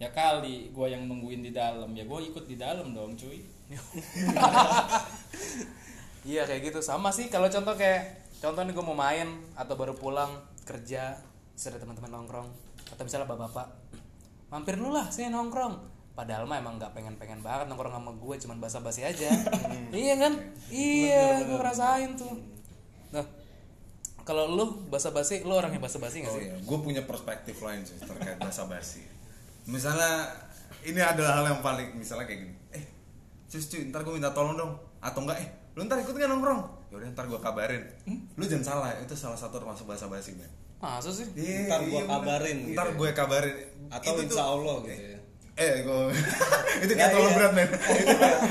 Ya 0.00 0.10
kali 0.10 0.72
gue 0.74 0.86
yang 0.90 1.06
nungguin 1.06 1.44
di 1.44 1.52
dalam. 1.52 1.92
Ya 1.94 2.02
gue 2.02 2.18
ikut 2.26 2.48
di 2.50 2.56
dalam 2.58 2.90
dong 2.90 3.14
cuy 3.14 3.38
Iya 6.24 6.48
kayak 6.48 6.72
gitu. 6.72 6.80
Sama 6.80 7.12
sih 7.12 7.28
kalau 7.28 7.46
contoh 7.46 7.76
kayak 7.76 8.24
contoh 8.40 8.64
nih 8.64 8.72
gue 8.72 8.84
mau 8.84 8.96
main 8.96 9.28
atau 9.54 9.76
baru 9.76 9.92
pulang 9.92 10.32
kerja 10.64 11.16
ada 11.54 11.78
teman-teman 11.78 12.10
nongkrong 12.10 12.48
atau 12.90 13.02
misalnya 13.06 13.30
bapak-bapak 13.30 13.68
mampir 14.50 14.74
dulu 14.76 14.96
lah 14.96 15.06
sini 15.12 15.30
nongkrong. 15.30 15.92
Padahal 16.14 16.46
mah 16.46 16.62
emang 16.62 16.78
nggak 16.78 16.94
pengen-pengen 16.94 17.42
banget 17.42 17.66
nongkrong 17.68 17.94
sama 17.94 18.10
gue 18.14 18.34
cuman 18.40 18.56
basa-basi 18.58 19.04
aja. 19.04 19.28
Iya 19.94 20.14
kan? 20.18 20.32
Iya 20.68 21.44
gue 21.46 21.56
ngerasain 21.56 22.10
tuh. 22.18 22.34
Nah 23.14 23.24
kalau 24.24 24.48
lu 24.48 24.64
basa-basi 24.88 25.44
lu 25.44 25.52
orang 25.52 25.76
yang 25.76 25.84
basa-basi 25.84 26.24
nggak 26.24 26.32
Oh 26.32 26.40
sih? 26.40 26.48
iya, 26.48 26.56
gue 26.56 26.78
punya 26.80 27.02
perspektif 27.04 27.60
lain 27.60 27.84
sih 27.84 28.00
terkait 28.00 28.40
bahasa 28.40 28.64
basi. 28.64 29.04
Misalnya 29.68 30.32
ini 30.82 31.00
adalah 31.00 31.40
hal 31.40 31.46
yang 31.52 31.60
paling 31.60 31.92
misalnya 31.94 32.24
kayak 32.24 32.40
gini. 32.48 32.54
Eh, 32.72 32.84
cus 33.48 33.68
cuy, 33.68 33.88
ntar 33.88 34.00
gue 34.02 34.12
minta 34.12 34.32
tolong 34.32 34.56
dong. 34.56 34.72
Atau 35.00 35.24
enggak, 35.24 35.40
eh, 35.44 35.48
lu 35.74 35.80
ntar 35.82 35.98
ikut 35.98 36.10
nggak 36.10 36.26
nongkrong? 36.28 36.60
Ya 36.88 36.96
udah 36.96 37.08
ntar 37.10 37.24
gue 37.24 37.36
kabarin. 37.36 37.82
Lu 38.32 38.44
jangan 38.44 38.62
salah, 38.64 38.90
itu 38.96 39.12
salah 39.12 39.34
satu 39.34 39.58
termasuk 39.58 39.84
bahasa 39.84 40.06
basi 40.06 40.32
men. 40.32 40.46
masa 40.76 41.08
sih 41.08 41.24
Iya, 41.34 41.64
Ntar 41.66 41.80
gua 41.82 41.96
bener. 41.98 42.12
kabarin 42.12 42.58
gitu 42.62 42.72
Ntar 42.72 42.86
ya. 42.86 42.94
gue 42.94 43.10
kabarin. 43.12 43.56
atau 43.86 44.12
Itu 44.12 44.20
insya 44.22 44.36
tuh- 44.38 44.52
Allah 44.54 44.76
gitu 44.82 45.02
ya 45.06 45.18
Eh, 45.56 45.74
gue 45.80 45.98
itu 46.82 46.92
Ya, 46.92 46.96
kayak 46.96 47.10
terlalu 47.10 47.24
iya. 47.24 47.34
berat 47.34 47.52
men. 47.52 47.68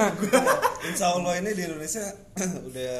insya 0.87 1.07
Allah 1.09 1.33
ini 1.35 1.49
di 1.51 1.61
Indonesia 1.63 2.05
udah 2.67 2.95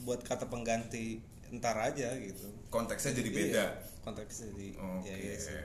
buat 0.00 0.20
kata 0.22 0.46
pengganti 0.46 1.18
entar 1.48 1.74
aja 1.76 2.12
gitu 2.14 2.46
Konteksnya 2.68 3.12
jadi 3.14 3.30
beda. 3.30 3.48
Iya, 3.50 3.66
konteksnya 4.02 4.46
jadi 4.50 4.66
Oke. 4.76 5.04
ya, 5.04 5.16
iya 5.18 5.34
sih. 5.34 5.56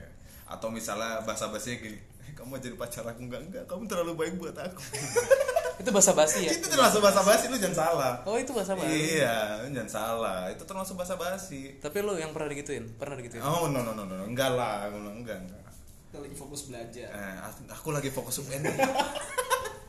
Atau 0.46 0.68
misalnya 0.68 1.20
bahasa 1.20 1.48
basinya 1.48 1.76
gini, 1.78 2.00
"Eh, 2.18 2.32
kamu 2.32 2.56
jadi 2.58 2.74
pacar 2.74 3.04
aku 3.04 3.20
enggak 3.22 3.40
enggak, 3.42 3.64
kamu 3.64 3.84
terlalu 3.84 4.12
baik 4.18 4.34
buat 4.38 4.56
aku. 4.56 4.80
Itu 5.76 5.90
basa-basi 5.90 6.38
ya 6.40 6.50
itu 6.52 6.64
termasuk 6.64 7.00
bahasa 7.00 7.20
basi 7.20 7.44
lu 7.46 7.56
jangan 7.56 7.76
salah. 7.80 8.12
oh 8.22 8.36
itu 8.36 8.50
basa-basi 8.50 8.94
Iya, 9.16 9.36
lu 9.60 9.72
jangan 9.72 9.90
salah. 9.92 10.40
Itu 10.48 10.62
termasuk 10.62 10.94
bahasa 10.94 11.14
basi. 11.14 11.76
tapi 11.78 11.98
lu 11.98 12.14
yang 12.14 12.30
pernah 12.30 12.48
digituin 12.48 12.84
pernah 12.92 13.14
digituin 13.14 13.40
Oh 13.40 13.66
no 13.66 13.80
no 13.80 13.92
no 13.92 14.04
no, 14.04 14.22
enggak 14.22 14.50
lah, 14.50 14.86
enggak 14.86 15.38
enggak. 15.40 15.60
kita 16.06 16.18
lagi 16.20 16.36
fokus 16.36 16.60
belajar 16.64 17.08
Eh, 17.08 17.34
aku 17.68 17.88
lagi 17.90 18.08
fokus 18.08 18.38
UN. 18.40 18.62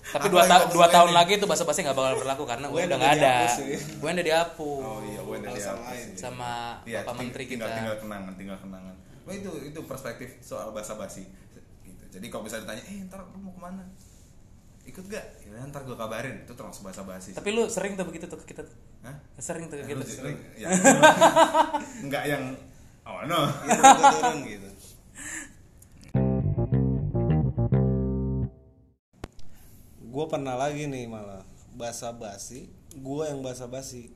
Tapi 0.05 0.21
Aku 0.21 0.31
dua, 0.31 0.43
ta- 0.43 0.69
dua 0.69 0.87
tahun 0.87 1.11
ini. 1.11 1.17
lagi 1.17 1.31
itu 1.35 1.45
bahasa 1.45 1.65
basi 1.65 1.81
nggak 1.81 1.91
bakal 1.91 2.13
berlaku 2.15 2.43
karena 2.45 2.65
UN 2.67 2.77
UN 2.77 2.87
udah 2.87 2.97
nggak 2.97 3.13
ada. 3.15 3.35
UN 3.99 4.13
udah 4.13 4.25
dihapus. 4.25 4.83
Oh 4.85 4.99
iya, 5.03 5.19
UN 5.19 5.39
udah 5.39 5.51
dihapus. 5.51 5.83
lain. 5.83 6.07
Sama 6.15 6.51
Iya, 6.83 6.99
Bapak 7.03 7.13
Menteri 7.19 7.43
kita. 7.43 7.51
tinggal, 7.57 7.69
tinggal 7.73 7.95
kenangan, 7.99 8.33
tinggal 8.35 8.57
kenangan. 8.57 8.95
Wah 9.21 9.33
itu 9.33 9.51
itu 9.65 9.79
perspektif 9.83 10.29
soal 10.39 10.71
bahasa 10.71 10.93
basi. 10.93 11.25
Gitu. 11.81 12.03
Jadi 12.11 12.25
kalau 12.27 12.41
misalnya 12.41 12.63
ditanya, 12.65 12.83
eh 12.85 12.97
ntar 13.03 13.19
lu 13.27 13.37
mau 13.39 13.51
ke 13.51 13.59
mana? 13.59 13.83
Ikut 14.85 15.05
gak? 15.05 15.25
Ya 15.43 15.65
ntar 15.65 15.81
gue 15.81 15.93
kabarin. 15.93 16.45
Itu 16.45 16.53
termasuk 16.53 16.85
bahasa 16.85 17.01
basi. 17.01 17.33
Tapi 17.33 17.49
lu 17.51 17.65
sering 17.67 17.93
tuh 17.93 18.05
begitu 18.05 18.25
tuh 18.25 18.37
ke 18.37 18.53
kita 18.53 18.61
tuh. 18.61 18.77
Hah? 19.01 19.15
Sering 19.35 19.65
tuh 19.65 19.77
ke 19.77 19.85
Lu- 19.87 20.01
kita. 20.01 20.21
lu- 20.23 20.41
ya. 20.61 20.67
Enggak 21.99 22.23
yang 22.25 22.43
oh 23.03 23.21
no. 23.25 23.41
Gitu, 23.61 23.81
gua 23.81 24.09
turun 24.11 24.37
gitu 24.43 24.69
gue 29.97 30.25
pernah 30.27 30.55
lagi 30.55 30.87
nih 30.87 31.05
malah 31.05 31.43
basa 31.75 32.15
basi 32.15 32.71
gue 32.95 33.23
yang 33.25 33.43
basa 33.43 33.67
basi 33.67 34.07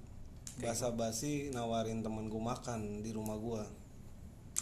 basa 0.57 0.87
basi 0.89 1.51
nawarin 1.51 1.99
temen 1.99 2.31
gue 2.31 2.39
makan 2.41 3.03
di 3.03 3.11
rumah 3.11 3.35
gue 3.35 3.63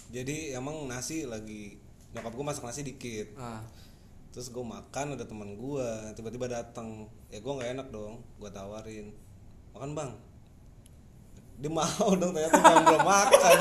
jadi 0.10 0.58
emang 0.58 0.90
nasi 0.90 1.30
lagi 1.30 1.78
nyokap 2.10 2.34
gue 2.34 2.46
masak 2.46 2.66
nasi 2.66 2.82
dikit 2.82 3.38
Ah. 3.38 3.62
Terus 4.38 4.54
gue 4.54 4.62
makan 4.62 5.18
ada 5.18 5.26
teman 5.26 5.58
gue 5.58 5.88
tiba-tiba 6.14 6.46
datang 6.46 7.10
ya 7.34 7.42
gue 7.42 7.54
nggak 7.58 7.74
enak 7.74 7.88
dong 7.90 8.22
gue 8.38 8.50
tawarin. 8.54 9.10
Makan 9.74 9.98
bang. 9.98 10.12
Dia 11.58 11.74
mau 11.74 12.10
dong 12.14 12.38
ternyata 12.38 12.54
gue 12.62 12.86
belum 12.86 13.02
makan. 13.02 13.58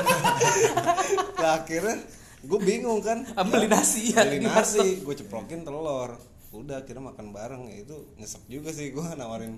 Lah 1.41 1.65
akhirnya 1.65 1.97
gue 2.45 2.59
bingung 2.61 3.01
kan. 3.01 3.25
Beli 3.49 3.65
nasi 3.65 4.13
ya, 4.13 4.21
beli 4.21 4.45
nasi 4.45 5.01
gue 5.01 5.15
ceprokin 5.17 5.65
telur. 5.65 6.13
Udah 6.53 6.85
kira 6.85 7.01
makan 7.01 7.33
bareng. 7.33 7.73
Ya 7.73 7.81
itu 7.81 7.97
nyesek 8.21 8.45
juga 8.45 8.69
sih 8.69 8.93
gue 8.93 9.05
nawarin 9.17 9.57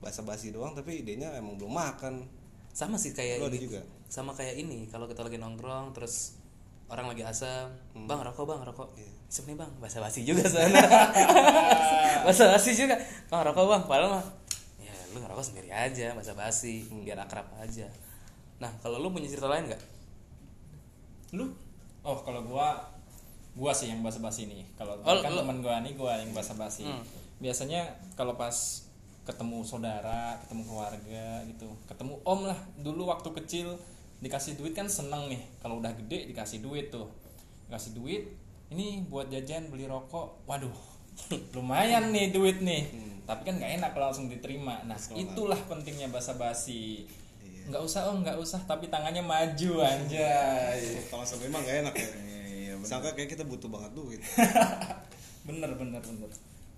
basa-basi 0.00 0.48
doang 0.48 0.72
tapi 0.72 1.04
idenya 1.04 1.28
emang 1.36 1.60
belum 1.60 1.76
makan. 1.76 2.24
Sama 2.72 2.96
sih 2.96 3.12
kayak 3.12 3.36
Lu 3.36 3.52
ada 3.52 3.60
ini. 3.60 3.68
juga? 3.68 3.84
sama 4.12 4.36
kayak 4.36 4.60
ini 4.60 4.88
kalau 4.92 5.08
kita 5.08 5.24
lagi 5.24 5.40
nongkrong 5.40 5.96
terus 5.96 6.36
orang 6.86 7.06
lagi 7.06 7.22
asam 7.22 7.70
bang 7.94 8.20
rokok 8.20 8.44
bang 8.44 8.60
rokok. 8.62 8.88
Hmm. 8.88 8.98
Iya. 8.98 9.10
Sip 9.26 9.44
nih 9.44 9.54
bang. 9.54 9.70
Basa 9.78 9.98
basi 9.98 10.20
juga 10.22 10.44
sana 10.44 10.80
basa 12.26 12.44
basi 12.48 12.70
juga. 12.72 12.96
Bang 13.26 13.42
rokok 13.42 13.64
bang. 13.66 13.82
Padahal 13.84 14.10
mah 14.14 14.24
ya 14.78 14.92
lu 15.10 15.18
ngerokok 15.18 15.44
sendiri 15.44 15.68
aja 15.68 16.12
basa 16.12 16.32
basi 16.32 16.84
Hmm. 16.84 17.02
biar 17.02 17.18
akrab 17.18 17.46
aja. 17.56 17.86
Nah 18.58 18.70
kalau 18.78 18.96
lu 18.96 19.08
punya 19.08 19.26
cerita 19.26 19.46
lain 19.46 19.66
nggak? 19.66 19.82
Lu? 21.32 21.48
Oh 22.02 22.18
kalau 22.18 22.42
gua 22.42 22.76
gua 23.52 23.70
sih 23.70 23.86
yang 23.86 24.00
basa-basi 24.00 24.44
nih 24.46 24.64
kalau 24.74 24.96
Oh, 24.98 25.16
kan 25.18 25.28
lu- 25.28 25.38
teman 25.38 25.60
gua 25.60 25.80
nih 25.80 25.92
gua 25.92 26.16
yang 26.16 26.32
basa-basi. 26.32 26.84
Hmm. 26.84 27.04
biasanya 27.36 27.82
kalau 28.12 28.34
pas 28.34 28.54
ketemu 29.22 29.62
saudara 29.62 30.38
ketemu 30.40 30.62
keluarga 30.64 31.26
gitu 31.44 31.66
ketemu 31.84 32.14
om 32.22 32.40
lah. 32.44 32.58
Dulu 32.76 33.02
waktu 33.04 33.28
kecil 33.34 33.74
dikasih 34.22 34.54
duit 34.54 34.72
kan 34.72 34.86
seneng 34.86 35.26
nih 35.26 35.42
kalau 35.58 35.82
udah 35.82 35.90
gede 35.98 36.30
dikasih 36.30 36.62
duit 36.62 36.94
tuh. 36.94 37.10
Dikasih 37.68 37.92
duit 37.98 38.22
ini 38.70 39.02
buat 39.10 39.28
jajan 39.28 39.68
beli 39.68 39.90
rokok. 39.90 40.46
Waduh 40.46 40.72
lumayan 41.58 42.14
nih 42.14 42.30
duit 42.30 42.62
nih. 42.62 42.86
Tapi 43.26 43.42
kan 43.42 43.58
nggak 43.58 43.82
enak 43.82 43.90
kalau 43.92 44.14
langsung 44.14 44.30
diterima. 44.30 44.80
Nah 44.86 44.96
itulah 45.18 45.58
pentingnya 45.66 46.08
basa-basi. 46.08 47.04
Nggak 47.66 47.82
usah 47.82 48.10
om 48.10 48.22
nggak 48.22 48.38
usah 48.38 48.62
tapi 48.62 48.86
tangannya 48.86 49.22
maju 49.22 49.86
anjay. 49.86 50.82
Kalau 51.10 51.22
sampai 51.22 51.46
emang 51.46 51.62
gak 51.62 51.86
enak 51.86 51.94
ya. 51.94 52.10
Iya, 52.62 52.78
bener. 52.78 52.88
sangka 52.88 53.10
kayak 53.18 53.34
kita 53.34 53.44
butuh 53.46 53.68
banget 53.70 53.90
duit. 53.94 54.22
Bener 55.46 55.70
bener 55.74 55.98
bener. 56.02 56.30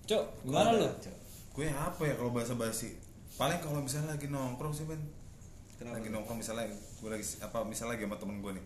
Cok 0.05 0.23
gimana 0.45 0.77
lu? 0.77 0.89
Gue 1.53 1.69
apa 1.71 2.01
ya 2.03 2.13
kalau 2.17 2.33
bahasa 2.33 2.53
basi 2.57 2.93
paling 3.35 3.59
kalau 3.59 3.83
misalnya 3.83 4.15
lagi 4.15 4.31
nongkrong 4.31 4.71
sih 4.71 4.87
men 4.87 4.99
Kenapa? 5.75 5.99
lagi 5.99 6.07
nongkrong 6.11 6.39
misalnya 6.39 6.67
gue 6.71 7.09
lagi 7.11 7.25
apa 7.43 7.57
misalnya 7.67 7.99
lagi 7.99 8.03
sama 8.07 8.17
temen 8.19 8.37
gue 8.39 8.51
nih. 8.55 8.65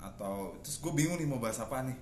Atau 0.00 0.56
terus 0.62 0.76
gue 0.80 0.92
bingung 0.94 1.18
nih 1.18 1.28
mau 1.28 1.42
bahas 1.42 1.58
apa 1.60 1.82
nih. 1.84 1.98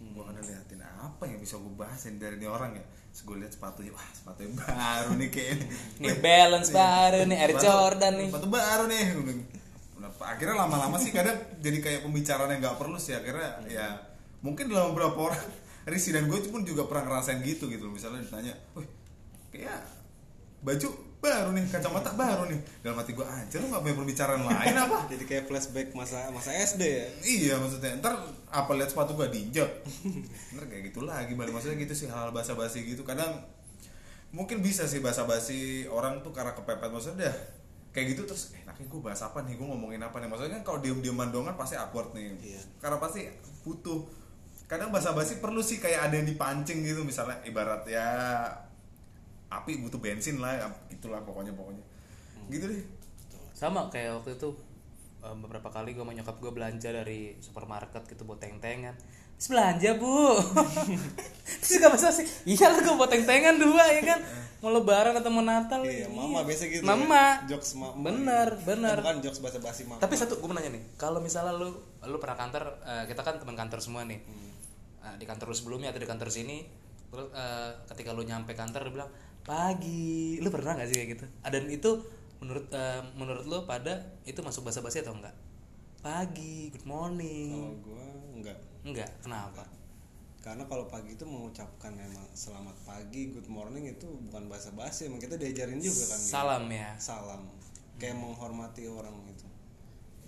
Hmm. 0.00 0.16
gue 0.16 0.24
kadang 0.24 0.44
liatin 0.48 0.80
apa 0.80 1.28
yang 1.28 1.38
bisa 1.44 1.60
gue 1.60 1.74
bahas 1.76 2.00
yang 2.08 2.16
dari 2.16 2.36
ini 2.40 2.48
orang 2.48 2.72
ya. 2.76 2.84
Terus 3.12 3.22
gue 3.26 3.36
lihat 3.44 3.52
sepatunya 3.52 3.92
wah 3.92 4.08
sepatunya 4.16 4.50
baru 4.56 5.10
nih 5.16 5.28
kayaknya. 5.28 5.66
Nih 6.02 6.14
balance 6.20 6.70
baru 6.72 7.20
nih 7.28 7.36
Air 7.36 7.54
Jordan 7.60 8.12
nih. 8.16 8.28
sepatu 8.32 8.48
baru 8.48 8.84
nih 8.88 9.02
Kenapa? 10.00 10.22
akhirnya 10.32 10.56
lama-lama 10.56 10.96
sih 10.96 11.12
kadang 11.12 11.36
jadi 11.60 11.78
kayak 11.84 12.00
pembicaraan 12.08 12.48
yang 12.56 12.60
nggak 12.64 12.76
perlu 12.80 12.96
sih. 12.96 13.12
Akhirnya 13.12 13.60
ya 13.68 13.86
mungkin 14.40 14.72
dalam 14.72 14.96
beberapa 14.96 15.32
orang 15.32 15.42
Risi 15.88 16.12
dan 16.12 16.28
gue 16.28 16.38
pun 16.48 16.64
juga 16.64 16.84
pernah 16.84 17.08
ngerasain 17.08 17.40
gitu 17.40 17.68
gitu 17.72 17.88
misalnya 17.88 18.20
ditanya 18.20 18.54
wih 18.76 18.88
kayak 19.50 19.80
baju 20.60 21.09
baru 21.20 21.52
nih 21.52 21.68
kacamata 21.68 22.16
baru 22.16 22.48
nih. 22.48 22.60
Dalam 22.80 22.96
hati 22.96 23.12
gue 23.12 23.26
aja 23.28 23.56
lu 23.60 23.68
nggak 23.68 23.82
punya 23.84 23.96
pembicaraan 24.00 24.40
lain 24.40 24.76
apa? 24.76 24.98
Jadi 25.12 25.24
kayak 25.28 25.44
flashback 25.52 25.92
masa 25.92 26.32
masa 26.32 26.50
SD 26.56 26.82
ya? 26.82 27.06
Iya 27.20 27.54
maksudnya. 27.60 28.00
Ntar 28.00 28.16
apa 28.48 28.72
lihat 28.72 28.88
sepatu 28.88 29.12
gue 29.12 29.28
diinjak 29.28 29.68
ntar 30.56 30.64
kayak 30.66 30.90
gitu 30.90 31.04
lagi 31.04 31.36
balik 31.36 31.52
maksudnya 31.52 31.76
gitu 31.76 31.92
sih 31.92 32.08
hal 32.08 32.32
basa 32.32 32.56
basi 32.56 32.88
gitu. 32.88 33.04
Kadang 33.04 33.44
mungkin 34.32 34.64
bisa 34.64 34.88
sih 34.88 35.04
basa 35.04 35.28
basi 35.28 35.84
orang 35.92 36.24
tuh 36.24 36.32
karena 36.32 36.56
kepepet. 36.56 36.88
Maksudnya 36.88 37.28
dah 37.28 37.36
kayak 37.92 38.16
gitu 38.16 38.24
terus 38.24 38.56
eh 38.56 38.64
nanti 38.64 38.88
gue 38.88 39.00
bahas 39.04 39.20
apa 39.20 39.44
nih? 39.44 39.60
Gue 39.60 39.68
ngomongin 39.68 40.00
apa 40.00 40.24
nih? 40.24 40.28
Maksudnya 40.32 40.56
kan 40.60 40.72
kalau 40.72 40.78
diem 40.80 41.04
dieman 41.04 41.28
doang 41.28 41.52
kan 41.52 41.60
pasti 41.60 41.76
awkward 41.76 42.16
nih. 42.16 42.32
Iya. 42.40 42.60
karena 42.80 42.96
pasti 42.96 43.28
butuh. 43.60 44.08
Kadang 44.64 44.88
basa 44.88 45.12
basi 45.12 45.36
perlu 45.36 45.60
sih 45.60 45.82
kayak 45.82 46.08
ada 46.08 46.14
yang 46.16 46.24
dipancing 46.24 46.80
gitu. 46.80 47.04
Misalnya 47.04 47.44
ibarat 47.44 47.84
ya 47.84 48.08
api 49.50 49.82
butuh 49.82 49.98
bensin 49.98 50.38
lah 50.38 50.70
itulah 50.88 51.20
pokoknya 51.26 51.52
pokoknya. 51.58 51.82
Gitu 52.48 52.64
deh. 52.70 52.82
Sama 53.52 53.90
kayak 53.90 54.22
waktu 54.22 54.38
itu 54.38 54.48
eh, 55.26 55.36
beberapa 55.36 55.68
kali 55.68 55.92
gue 55.92 56.02
sama 56.06 56.14
nyokap 56.14 56.36
gue 56.38 56.52
belanja 56.54 56.88
dari 56.94 57.34
supermarket 57.42 58.06
gitu 58.06 58.22
buat 58.22 58.38
teng-tengan. 58.38 58.94
Terus 59.40 59.48
belanja 59.56 59.90
bu. 59.96 60.36
Terus 61.64 61.80
gak 61.80 61.92
masa 61.96 62.12
sih 62.12 62.28
Iya 62.44 62.76
lah 62.76 62.80
gue 62.84 62.92
buat 62.92 63.08
teng-tengan 63.08 63.56
dua 63.56 63.84
ya 63.88 64.02
kan? 64.04 64.20
Mau 64.60 64.68
lebaran 64.68 65.16
atau 65.16 65.32
mau 65.32 65.40
natal. 65.40 65.80
Iya 65.88 66.12
mama 66.12 66.44
biasa 66.44 66.68
gitu 66.68 66.84
Mama. 66.84 67.40
Ya. 67.40 67.56
jokes 67.56 67.72
mama. 67.80 67.96
Bener 68.04 68.60
gitu. 68.60 68.68
bener 68.68 68.96
bukan 69.00 69.24
jokes 69.24 69.40
bahasa 69.40 69.56
basi 69.56 69.88
mama. 69.88 69.96
Tapi 69.96 70.12
satu 70.20 70.36
gue 70.36 70.44
mau 70.44 70.52
nanya 70.52 70.76
nih. 70.76 70.84
Kalau 71.00 71.24
misalnya 71.24 71.56
lu 71.56 71.72
Lu 72.04 72.20
pernah 72.20 72.36
kantor 72.36 72.84
eh, 72.84 73.04
Kita 73.08 73.24
kan 73.24 73.40
teman 73.40 73.56
kantor 73.56 73.80
semua 73.80 74.04
nih. 74.04 74.20
Eh, 75.00 75.14
Di 75.16 75.24
kantor 75.24 75.50
lu 75.50 75.56
sebelumnya 75.56 75.88
atau 75.88 76.04
di 76.04 76.08
kantor 76.08 76.28
sini 76.28 76.60
Terus 77.08 77.32
eh, 77.32 77.70
ketika 77.88 78.12
lu 78.12 78.20
nyampe 78.28 78.52
kantor 78.52 78.92
Lu 78.92 79.00
bilang 79.00 79.10
Pagi. 79.50 80.38
Lu 80.38 80.46
pernah 80.54 80.78
gak 80.78 80.86
sih 80.86 81.02
kayak 81.02 81.10
gitu? 81.18 81.26
Dan 81.42 81.66
itu 81.66 81.90
menurut 82.38 82.70
eh, 82.70 83.02
menurut 83.18 83.44
lu 83.50 83.58
pada 83.66 83.98
Itu 84.22 84.46
masuk 84.46 84.70
bahasa 84.70 84.78
basi 84.78 85.02
atau 85.02 85.12
enggak 85.12 85.34
Pagi 86.00 86.70
Good 86.70 86.86
morning. 86.86 87.50
Kalau 87.50 87.74
gue 87.82 88.06
enggak 88.38 88.58
Enggak 88.86 89.10
Kenapa? 89.18 89.66
Karena 90.40 90.64
kalau 90.64 90.88
pagi 90.88 91.18
itu 91.18 91.26
mengucapkan 91.28 91.92
emang 92.00 92.24
selamat 92.32 92.72
pagi 92.88 93.28
good 93.28 93.44
morning 93.52 93.92
itu 93.92 94.08
bukan 94.24 94.48
bahasa 94.48 94.72
basi 94.72 95.04
emang 95.04 95.20
kita 95.20 95.36
diajarin 95.36 95.76
juga 95.76 96.16
kan 96.16 96.16
gitu. 96.16 96.32
Salam 96.32 96.64
ya? 96.72 96.90
Salam. 96.96 97.44
Kayak 98.00 98.16
menghormati 98.24 98.88
orang 98.88 99.12
gitu. 99.28 99.44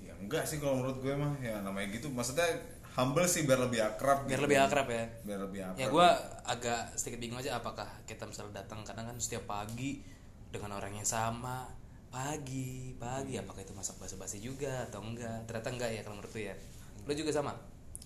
Ya 0.05 0.13
enggak 0.21 0.45
sih 0.45 0.61
kalau 0.61 0.85
menurut 0.85 1.01
gue 1.01 1.17
mah 1.17 1.33
ya 1.41 1.65
namanya 1.65 1.97
gitu. 1.97 2.13
Maksudnya 2.13 2.45
humble 2.93 3.25
sih 3.25 3.43
biar 3.43 3.57
lebih 3.59 3.81
akrab 3.81 4.23
Biar 4.23 4.35
gitu. 4.35 4.45
lebih 4.45 4.59
akrab 4.61 4.87
ya. 4.87 5.05
Biar 5.23 5.41
lebih 5.41 5.61
akrab. 5.63 5.77
Ya 5.77 5.87
gue 5.89 6.09
agak 6.45 6.81
sedikit 6.93 7.19
bingung 7.19 7.39
aja 7.39 7.57
apakah 7.57 7.89
kita 8.03 8.25
misalnya 8.25 8.61
datang 8.61 8.83
kadang 8.83 9.05
kan 9.05 9.17
setiap 9.17 9.45
pagi 9.45 10.05
dengan 10.47 10.75
orang 10.75 10.93
yang 10.93 11.07
sama 11.07 11.65
pagi 12.07 12.93
pagi 12.95 13.35
apakah 13.35 13.59
itu 13.59 13.73
masuk 13.73 13.97
bahasa 13.97 14.15
basi 14.15 14.37
juga 14.39 14.85
atau 14.85 15.01
enggak? 15.01 15.45
Ternyata 15.45 15.69
enggak 15.71 15.91
ya 15.91 16.01
kalau 16.01 16.17
menurut 16.17 16.31
lu 16.31 16.43
ya? 16.43 16.55
Lu 17.03 17.13
juga 17.15 17.33
sama? 17.33 17.53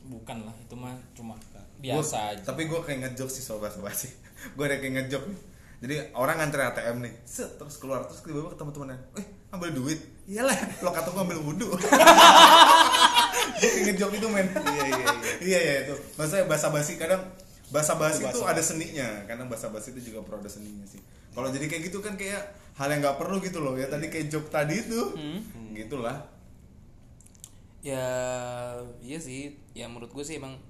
Bukan 0.01 0.39
lah 0.41 0.55
itu 0.57 0.75
mah 0.75 0.95
cuma 1.13 1.35
Gua- 1.35 1.67
biasa 1.77 2.17
aja. 2.31 2.43
tapi 2.45 2.65
gue 2.65 2.79
kayak 2.79 2.99
ngejok 3.03 3.27
sih 3.29 3.43
soal 3.43 3.59
bahasa 3.59 3.79
basi 3.79 4.07
gue 4.55 4.65
ada 4.65 4.79
kayak 4.79 4.95
ngejok 5.03 5.23
nih. 5.27 5.41
Jadi 5.77 5.95
orang 6.15 6.39
ngantri 6.39 6.63
ATM 6.63 6.97
nih 7.01 7.13
set 7.23 7.51
terus 7.53 7.77
keluar 7.77 8.07
terus 8.07 8.23
tiba-tiba 8.23 8.49
ketemu 8.49 8.71
temennya. 8.73 8.99
Eh 9.15 9.27
ambil 9.51 9.71
duit. 9.75 9.99
Iyalah 10.25 10.55
lo 10.81 10.91
kata 10.91 11.09
gue 11.09 11.23
ambil 11.23 11.39
wudhu 11.41 11.69
gue 13.57 13.71
kayak 13.71 13.85
ngejok 13.93 14.11
itu 14.21 14.29
men. 14.29 14.47
Iya 14.53 14.85
iya 14.85 14.85
iya. 14.87 15.15
Iya 15.41 15.59
iya 15.61 15.75
itu. 15.89 15.95
Maksudnya 16.21 16.45
bahasa 16.47 16.69
basi 16.69 17.01
kadang 17.01 17.23
bahasa 17.73 17.99
basi 17.99 18.23
Itu 18.23 18.45
ada 18.45 18.63
seninya. 18.63 19.09
Kadang 19.25 19.49
bahasa 19.49 19.73
basi 19.73 19.97
itu 19.97 20.13
juga 20.13 20.25
perlu 20.25 20.45
ada 20.45 20.51
seninya 20.53 20.85
sih. 20.85 21.01
Kalau 21.33 21.49
jadi 21.53 21.67
kayak 21.69 21.83
gitu 21.93 21.99
kan 22.05 22.17
kayak 22.17 22.57
hal 22.77 22.89
yang 22.93 23.01
nggak 23.01 23.19
perlu 23.19 23.41
gitu 23.41 23.65
loh. 23.65 23.75
Ya 23.77 23.89
tadi 23.89 24.13
kayak 24.13 24.29
joke 24.29 24.49
tadi 24.53 24.81
itu. 24.81 25.17
Gitulah. 25.75 26.29
Ya 27.81 28.07
iya 29.01 29.19
sih. 29.19 29.57
Ya 29.73 29.89
menurut 29.89 30.13
gue 30.13 30.25
sih 30.25 30.37
emang 30.37 30.61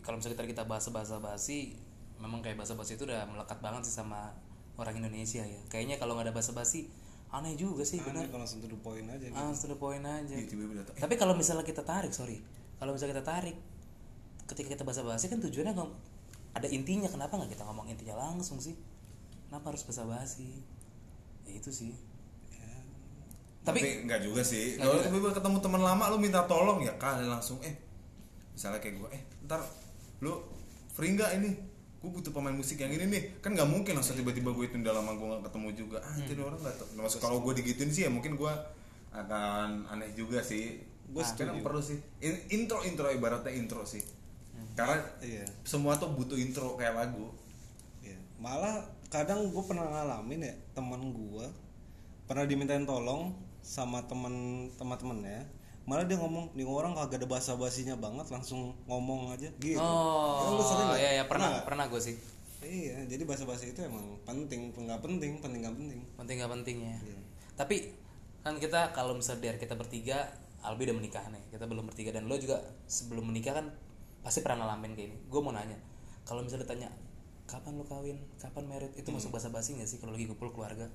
kalau 0.00 0.16
misalnya 0.16 0.40
kita 0.40 0.64
kita 0.64 0.64
bahasa 0.64 0.88
bahasa 0.90 1.20
basi 1.20 1.76
memang 2.20 2.40
kayak 2.44 2.56
bahasa 2.60 2.76
basi 2.76 2.96
itu 2.96 3.04
udah 3.08 3.24
melekat 3.28 3.60
banget 3.64 3.84
sih 3.88 3.94
sama 3.96 4.32
orang 4.80 4.96
Indonesia 4.96 5.44
ya. 5.44 5.60
Kayaknya 5.68 6.00
kalau 6.00 6.16
nggak 6.16 6.32
ada 6.32 6.34
bahasa 6.36 6.56
basi 6.56 6.88
aneh 7.30 7.54
juga 7.54 7.86
sih 7.86 8.02
Aneh 8.02 8.10
benar. 8.10 8.24
kalau 8.28 8.42
langsung 8.42 8.58
to 8.58 8.66
the 8.66 8.80
point 8.82 9.06
aja 9.06 9.22
gitu. 9.22 9.38
ah 9.38 9.54
to 9.54 9.66
the 9.70 9.78
point 9.78 10.02
aja. 10.02 10.34
Tiba-tiba 10.34 10.82
datang, 10.82 10.94
eh, 10.98 11.02
tapi 11.02 11.14
kalau 11.14 11.34
misalnya 11.38 11.62
kita 11.62 11.82
tarik 11.86 12.10
sorry. 12.10 12.42
Kalau 12.76 12.90
misalnya 12.90 13.18
kita 13.18 13.24
tarik 13.26 13.56
ketika 14.50 14.68
kita 14.74 14.82
bahasa 14.82 15.06
basi 15.06 15.30
kan 15.30 15.38
tujuannya 15.38 15.74
ngom- 15.78 15.94
ada 16.58 16.66
intinya. 16.66 17.06
Kenapa 17.06 17.38
nggak 17.38 17.54
kita 17.54 17.62
ngomong 17.62 17.86
intinya 17.86 18.18
langsung 18.18 18.58
sih? 18.58 18.74
Kenapa 19.46 19.70
harus 19.70 19.86
bahasa 19.86 20.02
basi 20.06 20.62
ya 21.46 21.54
itu 21.54 21.70
sih. 21.70 21.94
Tapi, 23.60 23.76
tapi, 23.76 23.88
nggak 24.08 24.20
juga 24.24 24.42
sih. 24.42 24.74
Nggak 24.74 24.88
kalau 24.88 25.00
tiba-tiba 25.04 25.30
ketemu 25.36 25.56
teman 25.60 25.82
lama 25.84 26.04
lu 26.10 26.16
minta 26.18 26.40
tolong 26.48 26.80
ya 26.82 26.96
kalian 26.96 27.28
langsung 27.28 27.60
eh 27.62 27.76
misalnya 28.56 28.80
kayak 28.82 28.94
gue 28.98 29.08
eh 29.14 29.22
ntar 29.46 29.60
lu 30.20 30.32
free 30.90 31.14
nggak 31.14 31.30
ini 31.38 31.50
gue 32.00 32.10
butuh 32.10 32.30
pemain 32.30 32.52
musik 32.52 32.76
yang 32.76 32.88
ini 32.88 33.04
nih. 33.06 33.22
Kan 33.38 33.52
nggak 33.52 33.66
mungkin 33.66 33.92
langsung 33.92 34.14
tiba-tiba 34.14 34.50
gue 34.50 34.64
itu 34.64 34.76
udah 34.76 34.94
lama 34.94 35.12
gue 35.12 35.26
nggak 35.28 35.42
ketemu 35.46 35.68
juga. 35.74 35.98
Ah 35.98 36.10
Hmm. 36.10 36.24
jadi 36.24 36.40
orang 36.42 36.58
nggak 36.58 36.76
tahu 36.76 36.88
Nah, 36.90 37.00
maksud 37.02 37.18
kalau 37.18 37.38
gue 37.40 37.52
digituin 37.54 37.90
sih 37.90 38.02
ya 38.02 38.10
mungkin 38.10 38.34
gue 38.34 38.52
akan 39.10 39.68
aneh 39.86 40.10
juga 40.12 40.40
sih. 40.40 40.80
Gua 41.06 41.20
Ah, 41.20 41.34
kadang 41.34 41.58
perlu 41.58 41.82
sih 41.82 41.98
In- 42.20 42.44
intro 42.50 42.80
intro 42.82 43.08
ibaratnya 43.08 43.50
intro 43.50 43.82
sih. 43.82 44.00
Hmm. 44.50 44.66
karena 44.74 44.96
Iya. 45.20 45.44
semua 45.62 45.96
tuh 45.96 46.10
butuh 46.10 46.36
intro 46.36 46.74
kayak 46.74 46.94
lagu. 46.94 47.32
Iya. 48.00 48.16
Malah 48.36 48.80
kadang 49.08 49.48
gue 49.48 49.62
pernah 49.62 49.84
ngalamin 49.84 50.40
ya 50.40 50.54
teman 50.72 51.10
gue 51.10 51.46
pernah 52.24 52.44
dimintain 52.44 52.84
tolong 52.84 53.34
sama 53.60 54.00
teman 54.02 54.32
teman-temannya 54.72 55.42
malah 55.90 56.06
dia 56.06 56.14
ngomong 56.14 56.54
nih 56.54 56.62
orang 56.62 56.94
kagak 56.94 57.18
ada 57.18 57.26
bahasa 57.26 57.52
basinya 57.54 57.98
banget 57.98 58.30
langsung 58.30 58.70
ngomong 58.86 59.34
aja 59.34 59.50
gitu 59.58 59.74
Ya, 59.74 60.46
lu 60.46 60.62
sering 60.62 60.86
oh 60.86 60.88
nggak? 60.88 61.00
ya 61.00 61.10
ya 61.18 61.24
pernah 61.26 61.48
nggak? 61.50 61.64
pernah 61.66 61.84
gue 61.86 61.98
sih 62.00 62.14
iya 62.60 63.02
jadi 63.04 63.22
bahasa 63.24 63.42
basi 63.42 63.64
itu 63.68 63.80
emang 63.80 64.06
penting 64.22 64.70
nggak 64.70 65.00
penting 65.00 65.30
penting 65.36 65.60
nggak 65.60 65.74
penting 65.74 65.98
penting 66.14 66.34
gak 66.38 66.50
pentingnya 66.52 66.94
Iya. 67.00 67.18
tapi 67.56 67.90
kan 68.40 68.54
kita 68.56 68.92
kalau 68.92 69.12
misalnya 69.12 69.50
dari 69.50 69.58
kita 69.58 69.74
bertiga 69.74 70.30
Albi 70.60 70.86
udah 70.86 70.94
menikah 70.94 71.24
nih 71.26 71.42
kita 71.50 71.64
belum 71.64 71.84
bertiga 71.84 72.12
dan 72.12 72.24
lo 72.24 72.36
juga 72.36 72.56
sebelum 72.86 73.26
menikah 73.26 73.52
kan 73.54 73.66
pasti 74.20 74.40
pernah 74.40 74.62
ngalamin 74.62 74.94
kayak 74.94 75.08
ini 75.08 75.16
gue 75.26 75.40
mau 75.40 75.50
nanya 75.50 75.74
kalau 76.22 76.40
misalnya 76.40 76.64
ditanya 76.64 76.88
kapan 77.44 77.74
lu 77.74 77.82
kawin 77.82 78.14
kapan 78.36 78.62
merit 78.64 78.92
itu 78.94 79.08
Hmm. 79.08 79.18
masuk 79.18 79.34
basa 79.34 79.50
basi 79.50 79.74
nggak 79.74 79.88
sih 79.88 79.98
kalau 79.98 80.14
lagi 80.14 80.24
kumpul 80.24 80.54
keluarga 80.54 80.86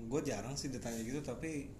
gue 0.00 0.20
jarang 0.20 0.52
sih 0.52 0.68
ditanya 0.68 0.98
gitu 0.98 1.20
tapi 1.20 1.70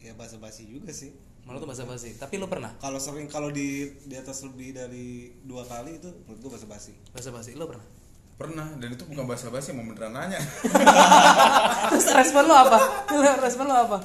ya 0.00 0.16
basa-basi 0.16 0.64
juga 0.66 0.90
sih. 0.90 1.12
Malu 1.44 1.56
tuh 1.56 1.68
basa 1.68 1.84
basi 1.88 2.16
tapi 2.20 2.36
lu 2.36 2.48
pernah? 2.48 2.72
Kalau 2.80 3.00
sering 3.00 3.28
kalau 3.28 3.48
di 3.48 3.88
di 4.04 4.14
atas 4.16 4.44
lebih 4.44 4.76
dari 4.76 5.32
dua 5.44 5.64
kali 5.64 6.00
itu 6.00 6.08
menurut 6.24 6.40
gue 6.40 6.50
basa-basi. 6.56 6.92
Basa 7.12 7.32
basi 7.32 7.56
lu 7.56 7.64
pernah? 7.68 7.84
Pernah 8.36 8.68
dan 8.80 8.88
itu 8.96 9.04
bukan 9.08 9.24
bahasa 9.28 9.52
basi 9.52 9.72
mau 9.76 9.84
beneran 9.84 10.16
nanya. 10.16 10.40
Terus 11.92 12.08
respon 12.16 12.48
lu 12.48 12.56
apa? 12.56 12.78
Respon 13.44 13.68
lu 13.68 13.76
apa? 13.76 13.98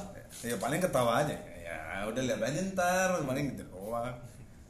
Ya 0.44 0.56
paling 0.60 0.80
ketawa 0.80 1.24
aja. 1.24 1.36
Ya 1.64 2.04
udah 2.04 2.22
lihat 2.24 2.40
aja 2.44 2.60
ntar 2.76 3.16
paling 3.24 3.56
gitu 3.56 3.64
doang. 3.72 4.12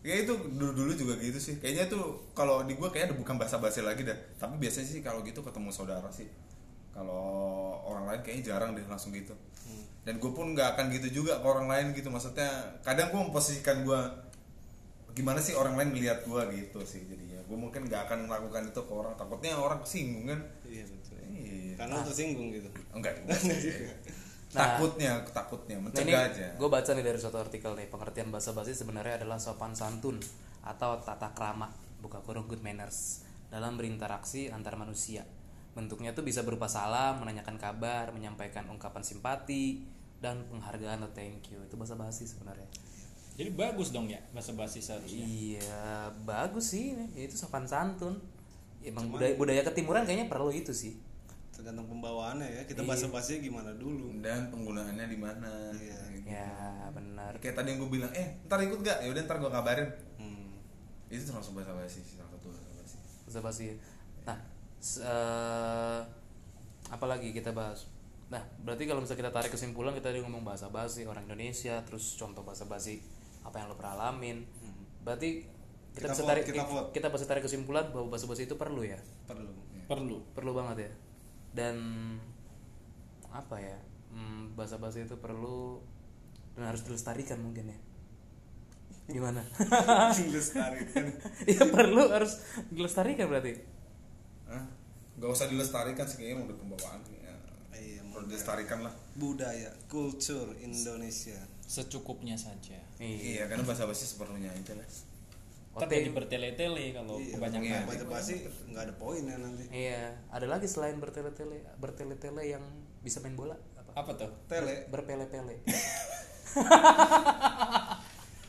Ya 0.06 0.23
itu 0.23 0.30
dulu 0.54 0.71
dulu 0.71 0.92
juga 0.95 1.18
gitu 1.18 1.38
sih. 1.42 1.59
Kayaknya 1.59 1.90
tuh 1.90 2.30
kalau 2.30 2.62
di 2.62 2.78
gua 2.78 2.95
kayaknya 2.95 3.18
bukan 3.18 3.35
bahasa 3.35 3.59
basi 3.59 3.83
lagi 3.83 4.06
dah. 4.06 4.14
Tapi 4.38 4.59
biasanya 4.62 4.87
sih 4.87 5.02
kalau 5.02 5.26
gitu 5.26 5.42
ketemu 5.42 5.75
saudara 5.75 6.06
sih. 6.14 6.30
Kalau 6.95 7.26
orang 7.83 8.06
lain 8.06 8.21
kayaknya 8.23 8.54
jarang 8.54 8.71
deh 8.78 8.87
langsung 8.87 9.11
gitu 9.11 9.35
dan 10.07 10.23
gue 10.23 10.31
pun 10.31 10.55
nggak 10.55 10.79
akan 10.79 10.87
gitu 10.95 11.21
juga 11.21 11.43
ke 11.43 11.47
orang 11.51 11.67
lain 11.67 11.87
gitu. 11.91 12.07
Maksudnya 12.15 12.79
kadang 12.87 13.11
gue 13.11 13.21
memposisikan 13.27 13.83
gua 13.83 14.07
gimana 15.19 15.43
sih 15.43 15.59
orang 15.59 15.75
lain 15.75 15.91
melihat 15.91 16.23
gua 16.23 16.47
gitu 16.55 16.79
sih 16.87 17.03
jadinya. 17.11 17.43
Gue 17.51 17.59
mungkin 17.59 17.91
nggak 17.91 18.07
akan 18.07 18.31
melakukan 18.31 18.71
itu 18.71 18.81
ke 18.87 18.93
orang. 18.95 19.19
Takutnya 19.19 19.59
orang 19.59 19.83
kesinggung 19.83 20.31
kan? 20.31 20.41
Iya 20.63 20.87
betul. 20.87 21.19
Iya. 21.27 21.75
karena 21.75 21.93
lu 21.99 22.03
tersinggung 22.07 22.49
gitu. 22.55 22.69
Enggak. 22.95 23.19
Juga 23.19 23.35
sih. 23.51 23.75
takutnya 24.47 25.27
takutnya. 25.35 25.77
Nah, 25.83 25.91
ini 25.91 26.07
mencegah 26.07 26.23
aja. 26.33 26.47
gue 26.55 26.69
baca 26.71 26.91
nih 26.95 27.05
dari 27.05 27.19
suatu 27.19 27.39
artikel 27.43 27.75
nih. 27.75 27.91
Pengertian 27.91 28.31
bahasa 28.31 28.55
basi 28.55 28.79
sebenarnya 28.79 29.27
adalah 29.27 29.43
sopan 29.43 29.75
santun 29.75 30.23
atau 30.63 31.03
tata 31.03 31.35
krama 31.35 31.67
buka 31.99 32.23
kurung 32.23 32.47
good 32.47 32.63
manners 32.63 33.27
dalam 33.51 33.75
berinteraksi 33.75 34.55
antar 34.55 34.79
manusia. 34.79 35.27
Bentuknya 35.75 36.15
tuh 36.15 36.23
bisa 36.23 36.47
berupa 36.47 36.71
salam 36.71 37.19
menanyakan 37.19 37.59
kabar 37.59 38.15
menyampaikan 38.15 38.71
ungkapan 38.71 39.03
simpati 39.03 39.96
dan 40.26 40.42
penghargaan 40.45 40.99
atau 41.00 41.12
thank 41.12 41.47
you. 41.49 41.62
Itu 41.62 41.75
bahasa 41.75 41.95
basi 41.95 42.26
sebenarnya. 42.26 42.66
Jadi 43.37 43.52
bagus 43.52 43.92
dong 43.92 44.09
ya 44.09 44.18
bahasa 44.33 44.50
basi 44.52 44.80
seharusnya. 44.80 45.21
iya 45.21 46.09
bagus 46.25 46.73
sih 46.73 46.90
ini. 46.90 47.06
itu 47.23 47.37
sopan 47.37 47.62
santun. 47.62 48.18
Emang 48.80 49.06
budaya 49.06 49.35
budaya 49.35 49.62
ketimuran 49.62 50.02
kayaknya 50.02 50.26
perlu 50.26 50.49
itu 50.49 50.73
sih. 50.73 50.99
Tergantung 51.52 51.87
pembawaannya 51.87 52.49
ya. 52.49 52.62
Kita 52.64 52.80
Iya. 52.80 52.88
basa-basi 52.88 53.40
gimana 53.40 53.73
dulu? 53.73 54.12
Dan 54.18 54.49
penggunaannya 54.49 55.06
di 55.06 55.16
mana? 55.16 55.71
Iya. 55.73 55.99
ya 56.26 56.50
benar. 56.90 57.38
Kayak 57.38 57.54
tadi 57.56 57.71
yang 57.71 57.78
gue 57.78 57.90
bilang 57.92 58.11
eh 58.11 58.42
ntar 58.45 58.59
ikut 58.59 58.80
gak 58.80 58.99
ya 59.00 59.09
udah 59.09 59.23
ntar 59.23 59.38
gue 59.38 59.49
kabarin. 59.49 59.88
Hmm. 60.16 60.59
itu 61.06 61.23
termasuk 61.23 61.54
bahasa 61.54 61.71
basi 61.71 62.02
sih 62.02 62.18
salah 62.18 62.35
satu 62.35 62.50
bahasa 62.50 62.66
basi. 62.75 62.97
Bahasa 63.23 63.40
basi. 63.40 63.66
Nah 64.25 64.38
s- 64.76 64.99
eh, 64.99 66.00
apalagi 66.88 67.30
kita 67.30 67.50
bahas 67.50 67.87
nah 68.26 68.42
berarti 68.59 68.90
kalau 68.90 68.99
misalnya 68.99 69.23
kita 69.23 69.33
tarik 69.33 69.50
kesimpulan 69.54 69.95
kita 69.95 70.11
tadi 70.11 70.18
ngomong 70.18 70.42
bahasa 70.42 70.66
basi 70.66 71.06
orang 71.06 71.30
Indonesia 71.30 71.78
terus 71.87 72.18
contoh 72.18 72.42
bahasa 72.42 72.66
basi 72.66 72.99
apa 73.47 73.62
yang 73.62 73.71
lo 73.71 73.78
pernah 73.78 73.95
alamin. 74.02 74.42
Berarti 75.06 75.47
kita, 75.95 76.11
Kita 76.11 76.12
bisa 76.12 76.23
vote, 76.23 76.30
tarik 76.35 76.45
kita 76.45 76.62
vote. 76.66 76.88
kita 76.90 77.06
bisa 77.14 77.25
tarik 77.25 77.42
kesimpulan 77.47 77.87
bahwa 77.95 78.11
bahasa 78.11 78.26
basi 78.26 78.45
itu 78.45 78.59
perlu 78.59 78.83
ya? 78.83 78.99
Perlu. 79.30 79.54
Perlu. 79.87 80.18
perlu 80.35 80.50
banget 80.50 80.90
ya? 80.90 80.92
Dan 81.54 81.76
apa 83.30 83.62
ya? 83.62 83.78
Hmm, 84.11 84.50
bahasa 84.59 84.83
basi 84.83 85.06
itu 85.06 85.14
perlu 85.16 85.78
dan 86.59 86.75
harus 86.75 86.83
dilestarikan 86.83 87.38
mungkin 87.38 87.71
ya? 87.71 87.78
Gimana? 89.06 89.47
Dilestarikan. 90.18 91.04
Ya 91.54 91.62
perlu 91.71 92.11
harus 92.11 92.42
dilestarikan 92.75 93.30
berarti. 93.30 93.54
Hah? 94.50 94.66
gak 95.16 95.30
usah 95.33 95.49
dilestarikan 95.49 96.04
sih 96.04 96.21
kayaknya 96.21 96.45
udah 96.45 96.56
pembawaan. 96.61 97.00
ya. 97.09 97.14
iya 97.14 97.15
dilestarikan 98.26 98.83
lah 98.83 98.95
budaya 99.14 99.71
kultur 99.87 100.53
Indonesia 100.59 101.38
Secukupnya 101.62 102.35
saja. 102.35 102.79
iya 102.96 103.18
iya 103.18 103.44
karena 103.46 103.62
bahasa 103.62 103.85
basi 103.85 104.05
seperlunya 104.05 104.46
aja 104.48 104.74
lah 104.74 104.87
Kan 105.77 105.92
jadi 105.92 106.09
bertele-tele 106.09 106.88
kalau 106.90 107.20
Iya, 107.20 107.37
kebanyakan. 107.37 107.61
iya, 107.62 107.79
basa-basi 107.85 108.35
nggak 108.66 108.83
ada 108.83 108.94
poinnya 108.96 109.37
nanti 109.37 109.68
Iya, 109.68 110.09
ada 110.27 110.46
lagi 110.46 110.64
selain 110.64 110.96
bertele-tele, 110.96 111.61
bertele-tele 111.77 112.42
yang 112.48 112.64
bisa 113.03 113.20
main 113.20 113.35
bola 113.35 113.53
apa? 113.77 113.92
Apa 113.94 114.11
tuh? 114.16 114.31
tele 114.46 114.88
Berpele-pele. 114.88 115.61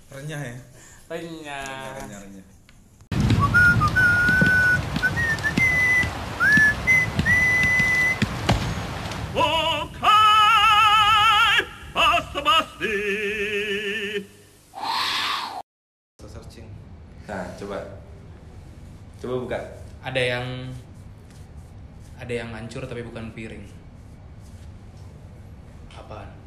renyah 0.10 0.39
ya 0.41 0.56
Renyah. 1.10 1.93
renyah 1.99 2.19
renyah 2.21 2.45
searching 16.22 16.70
Nah, 17.28 17.44
coba. 17.58 17.82
Coba 19.20 19.34
buka. 19.44 19.60
Ada 20.06 20.22
yang 20.22 20.72
ada 22.16 22.34
yang 22.34 22.54
hancur 22.56 22.86
tapi 22.88 23.04
bukan 23.04 23.34
piring. 23.36 23.66
Apaan? 25.92 26.46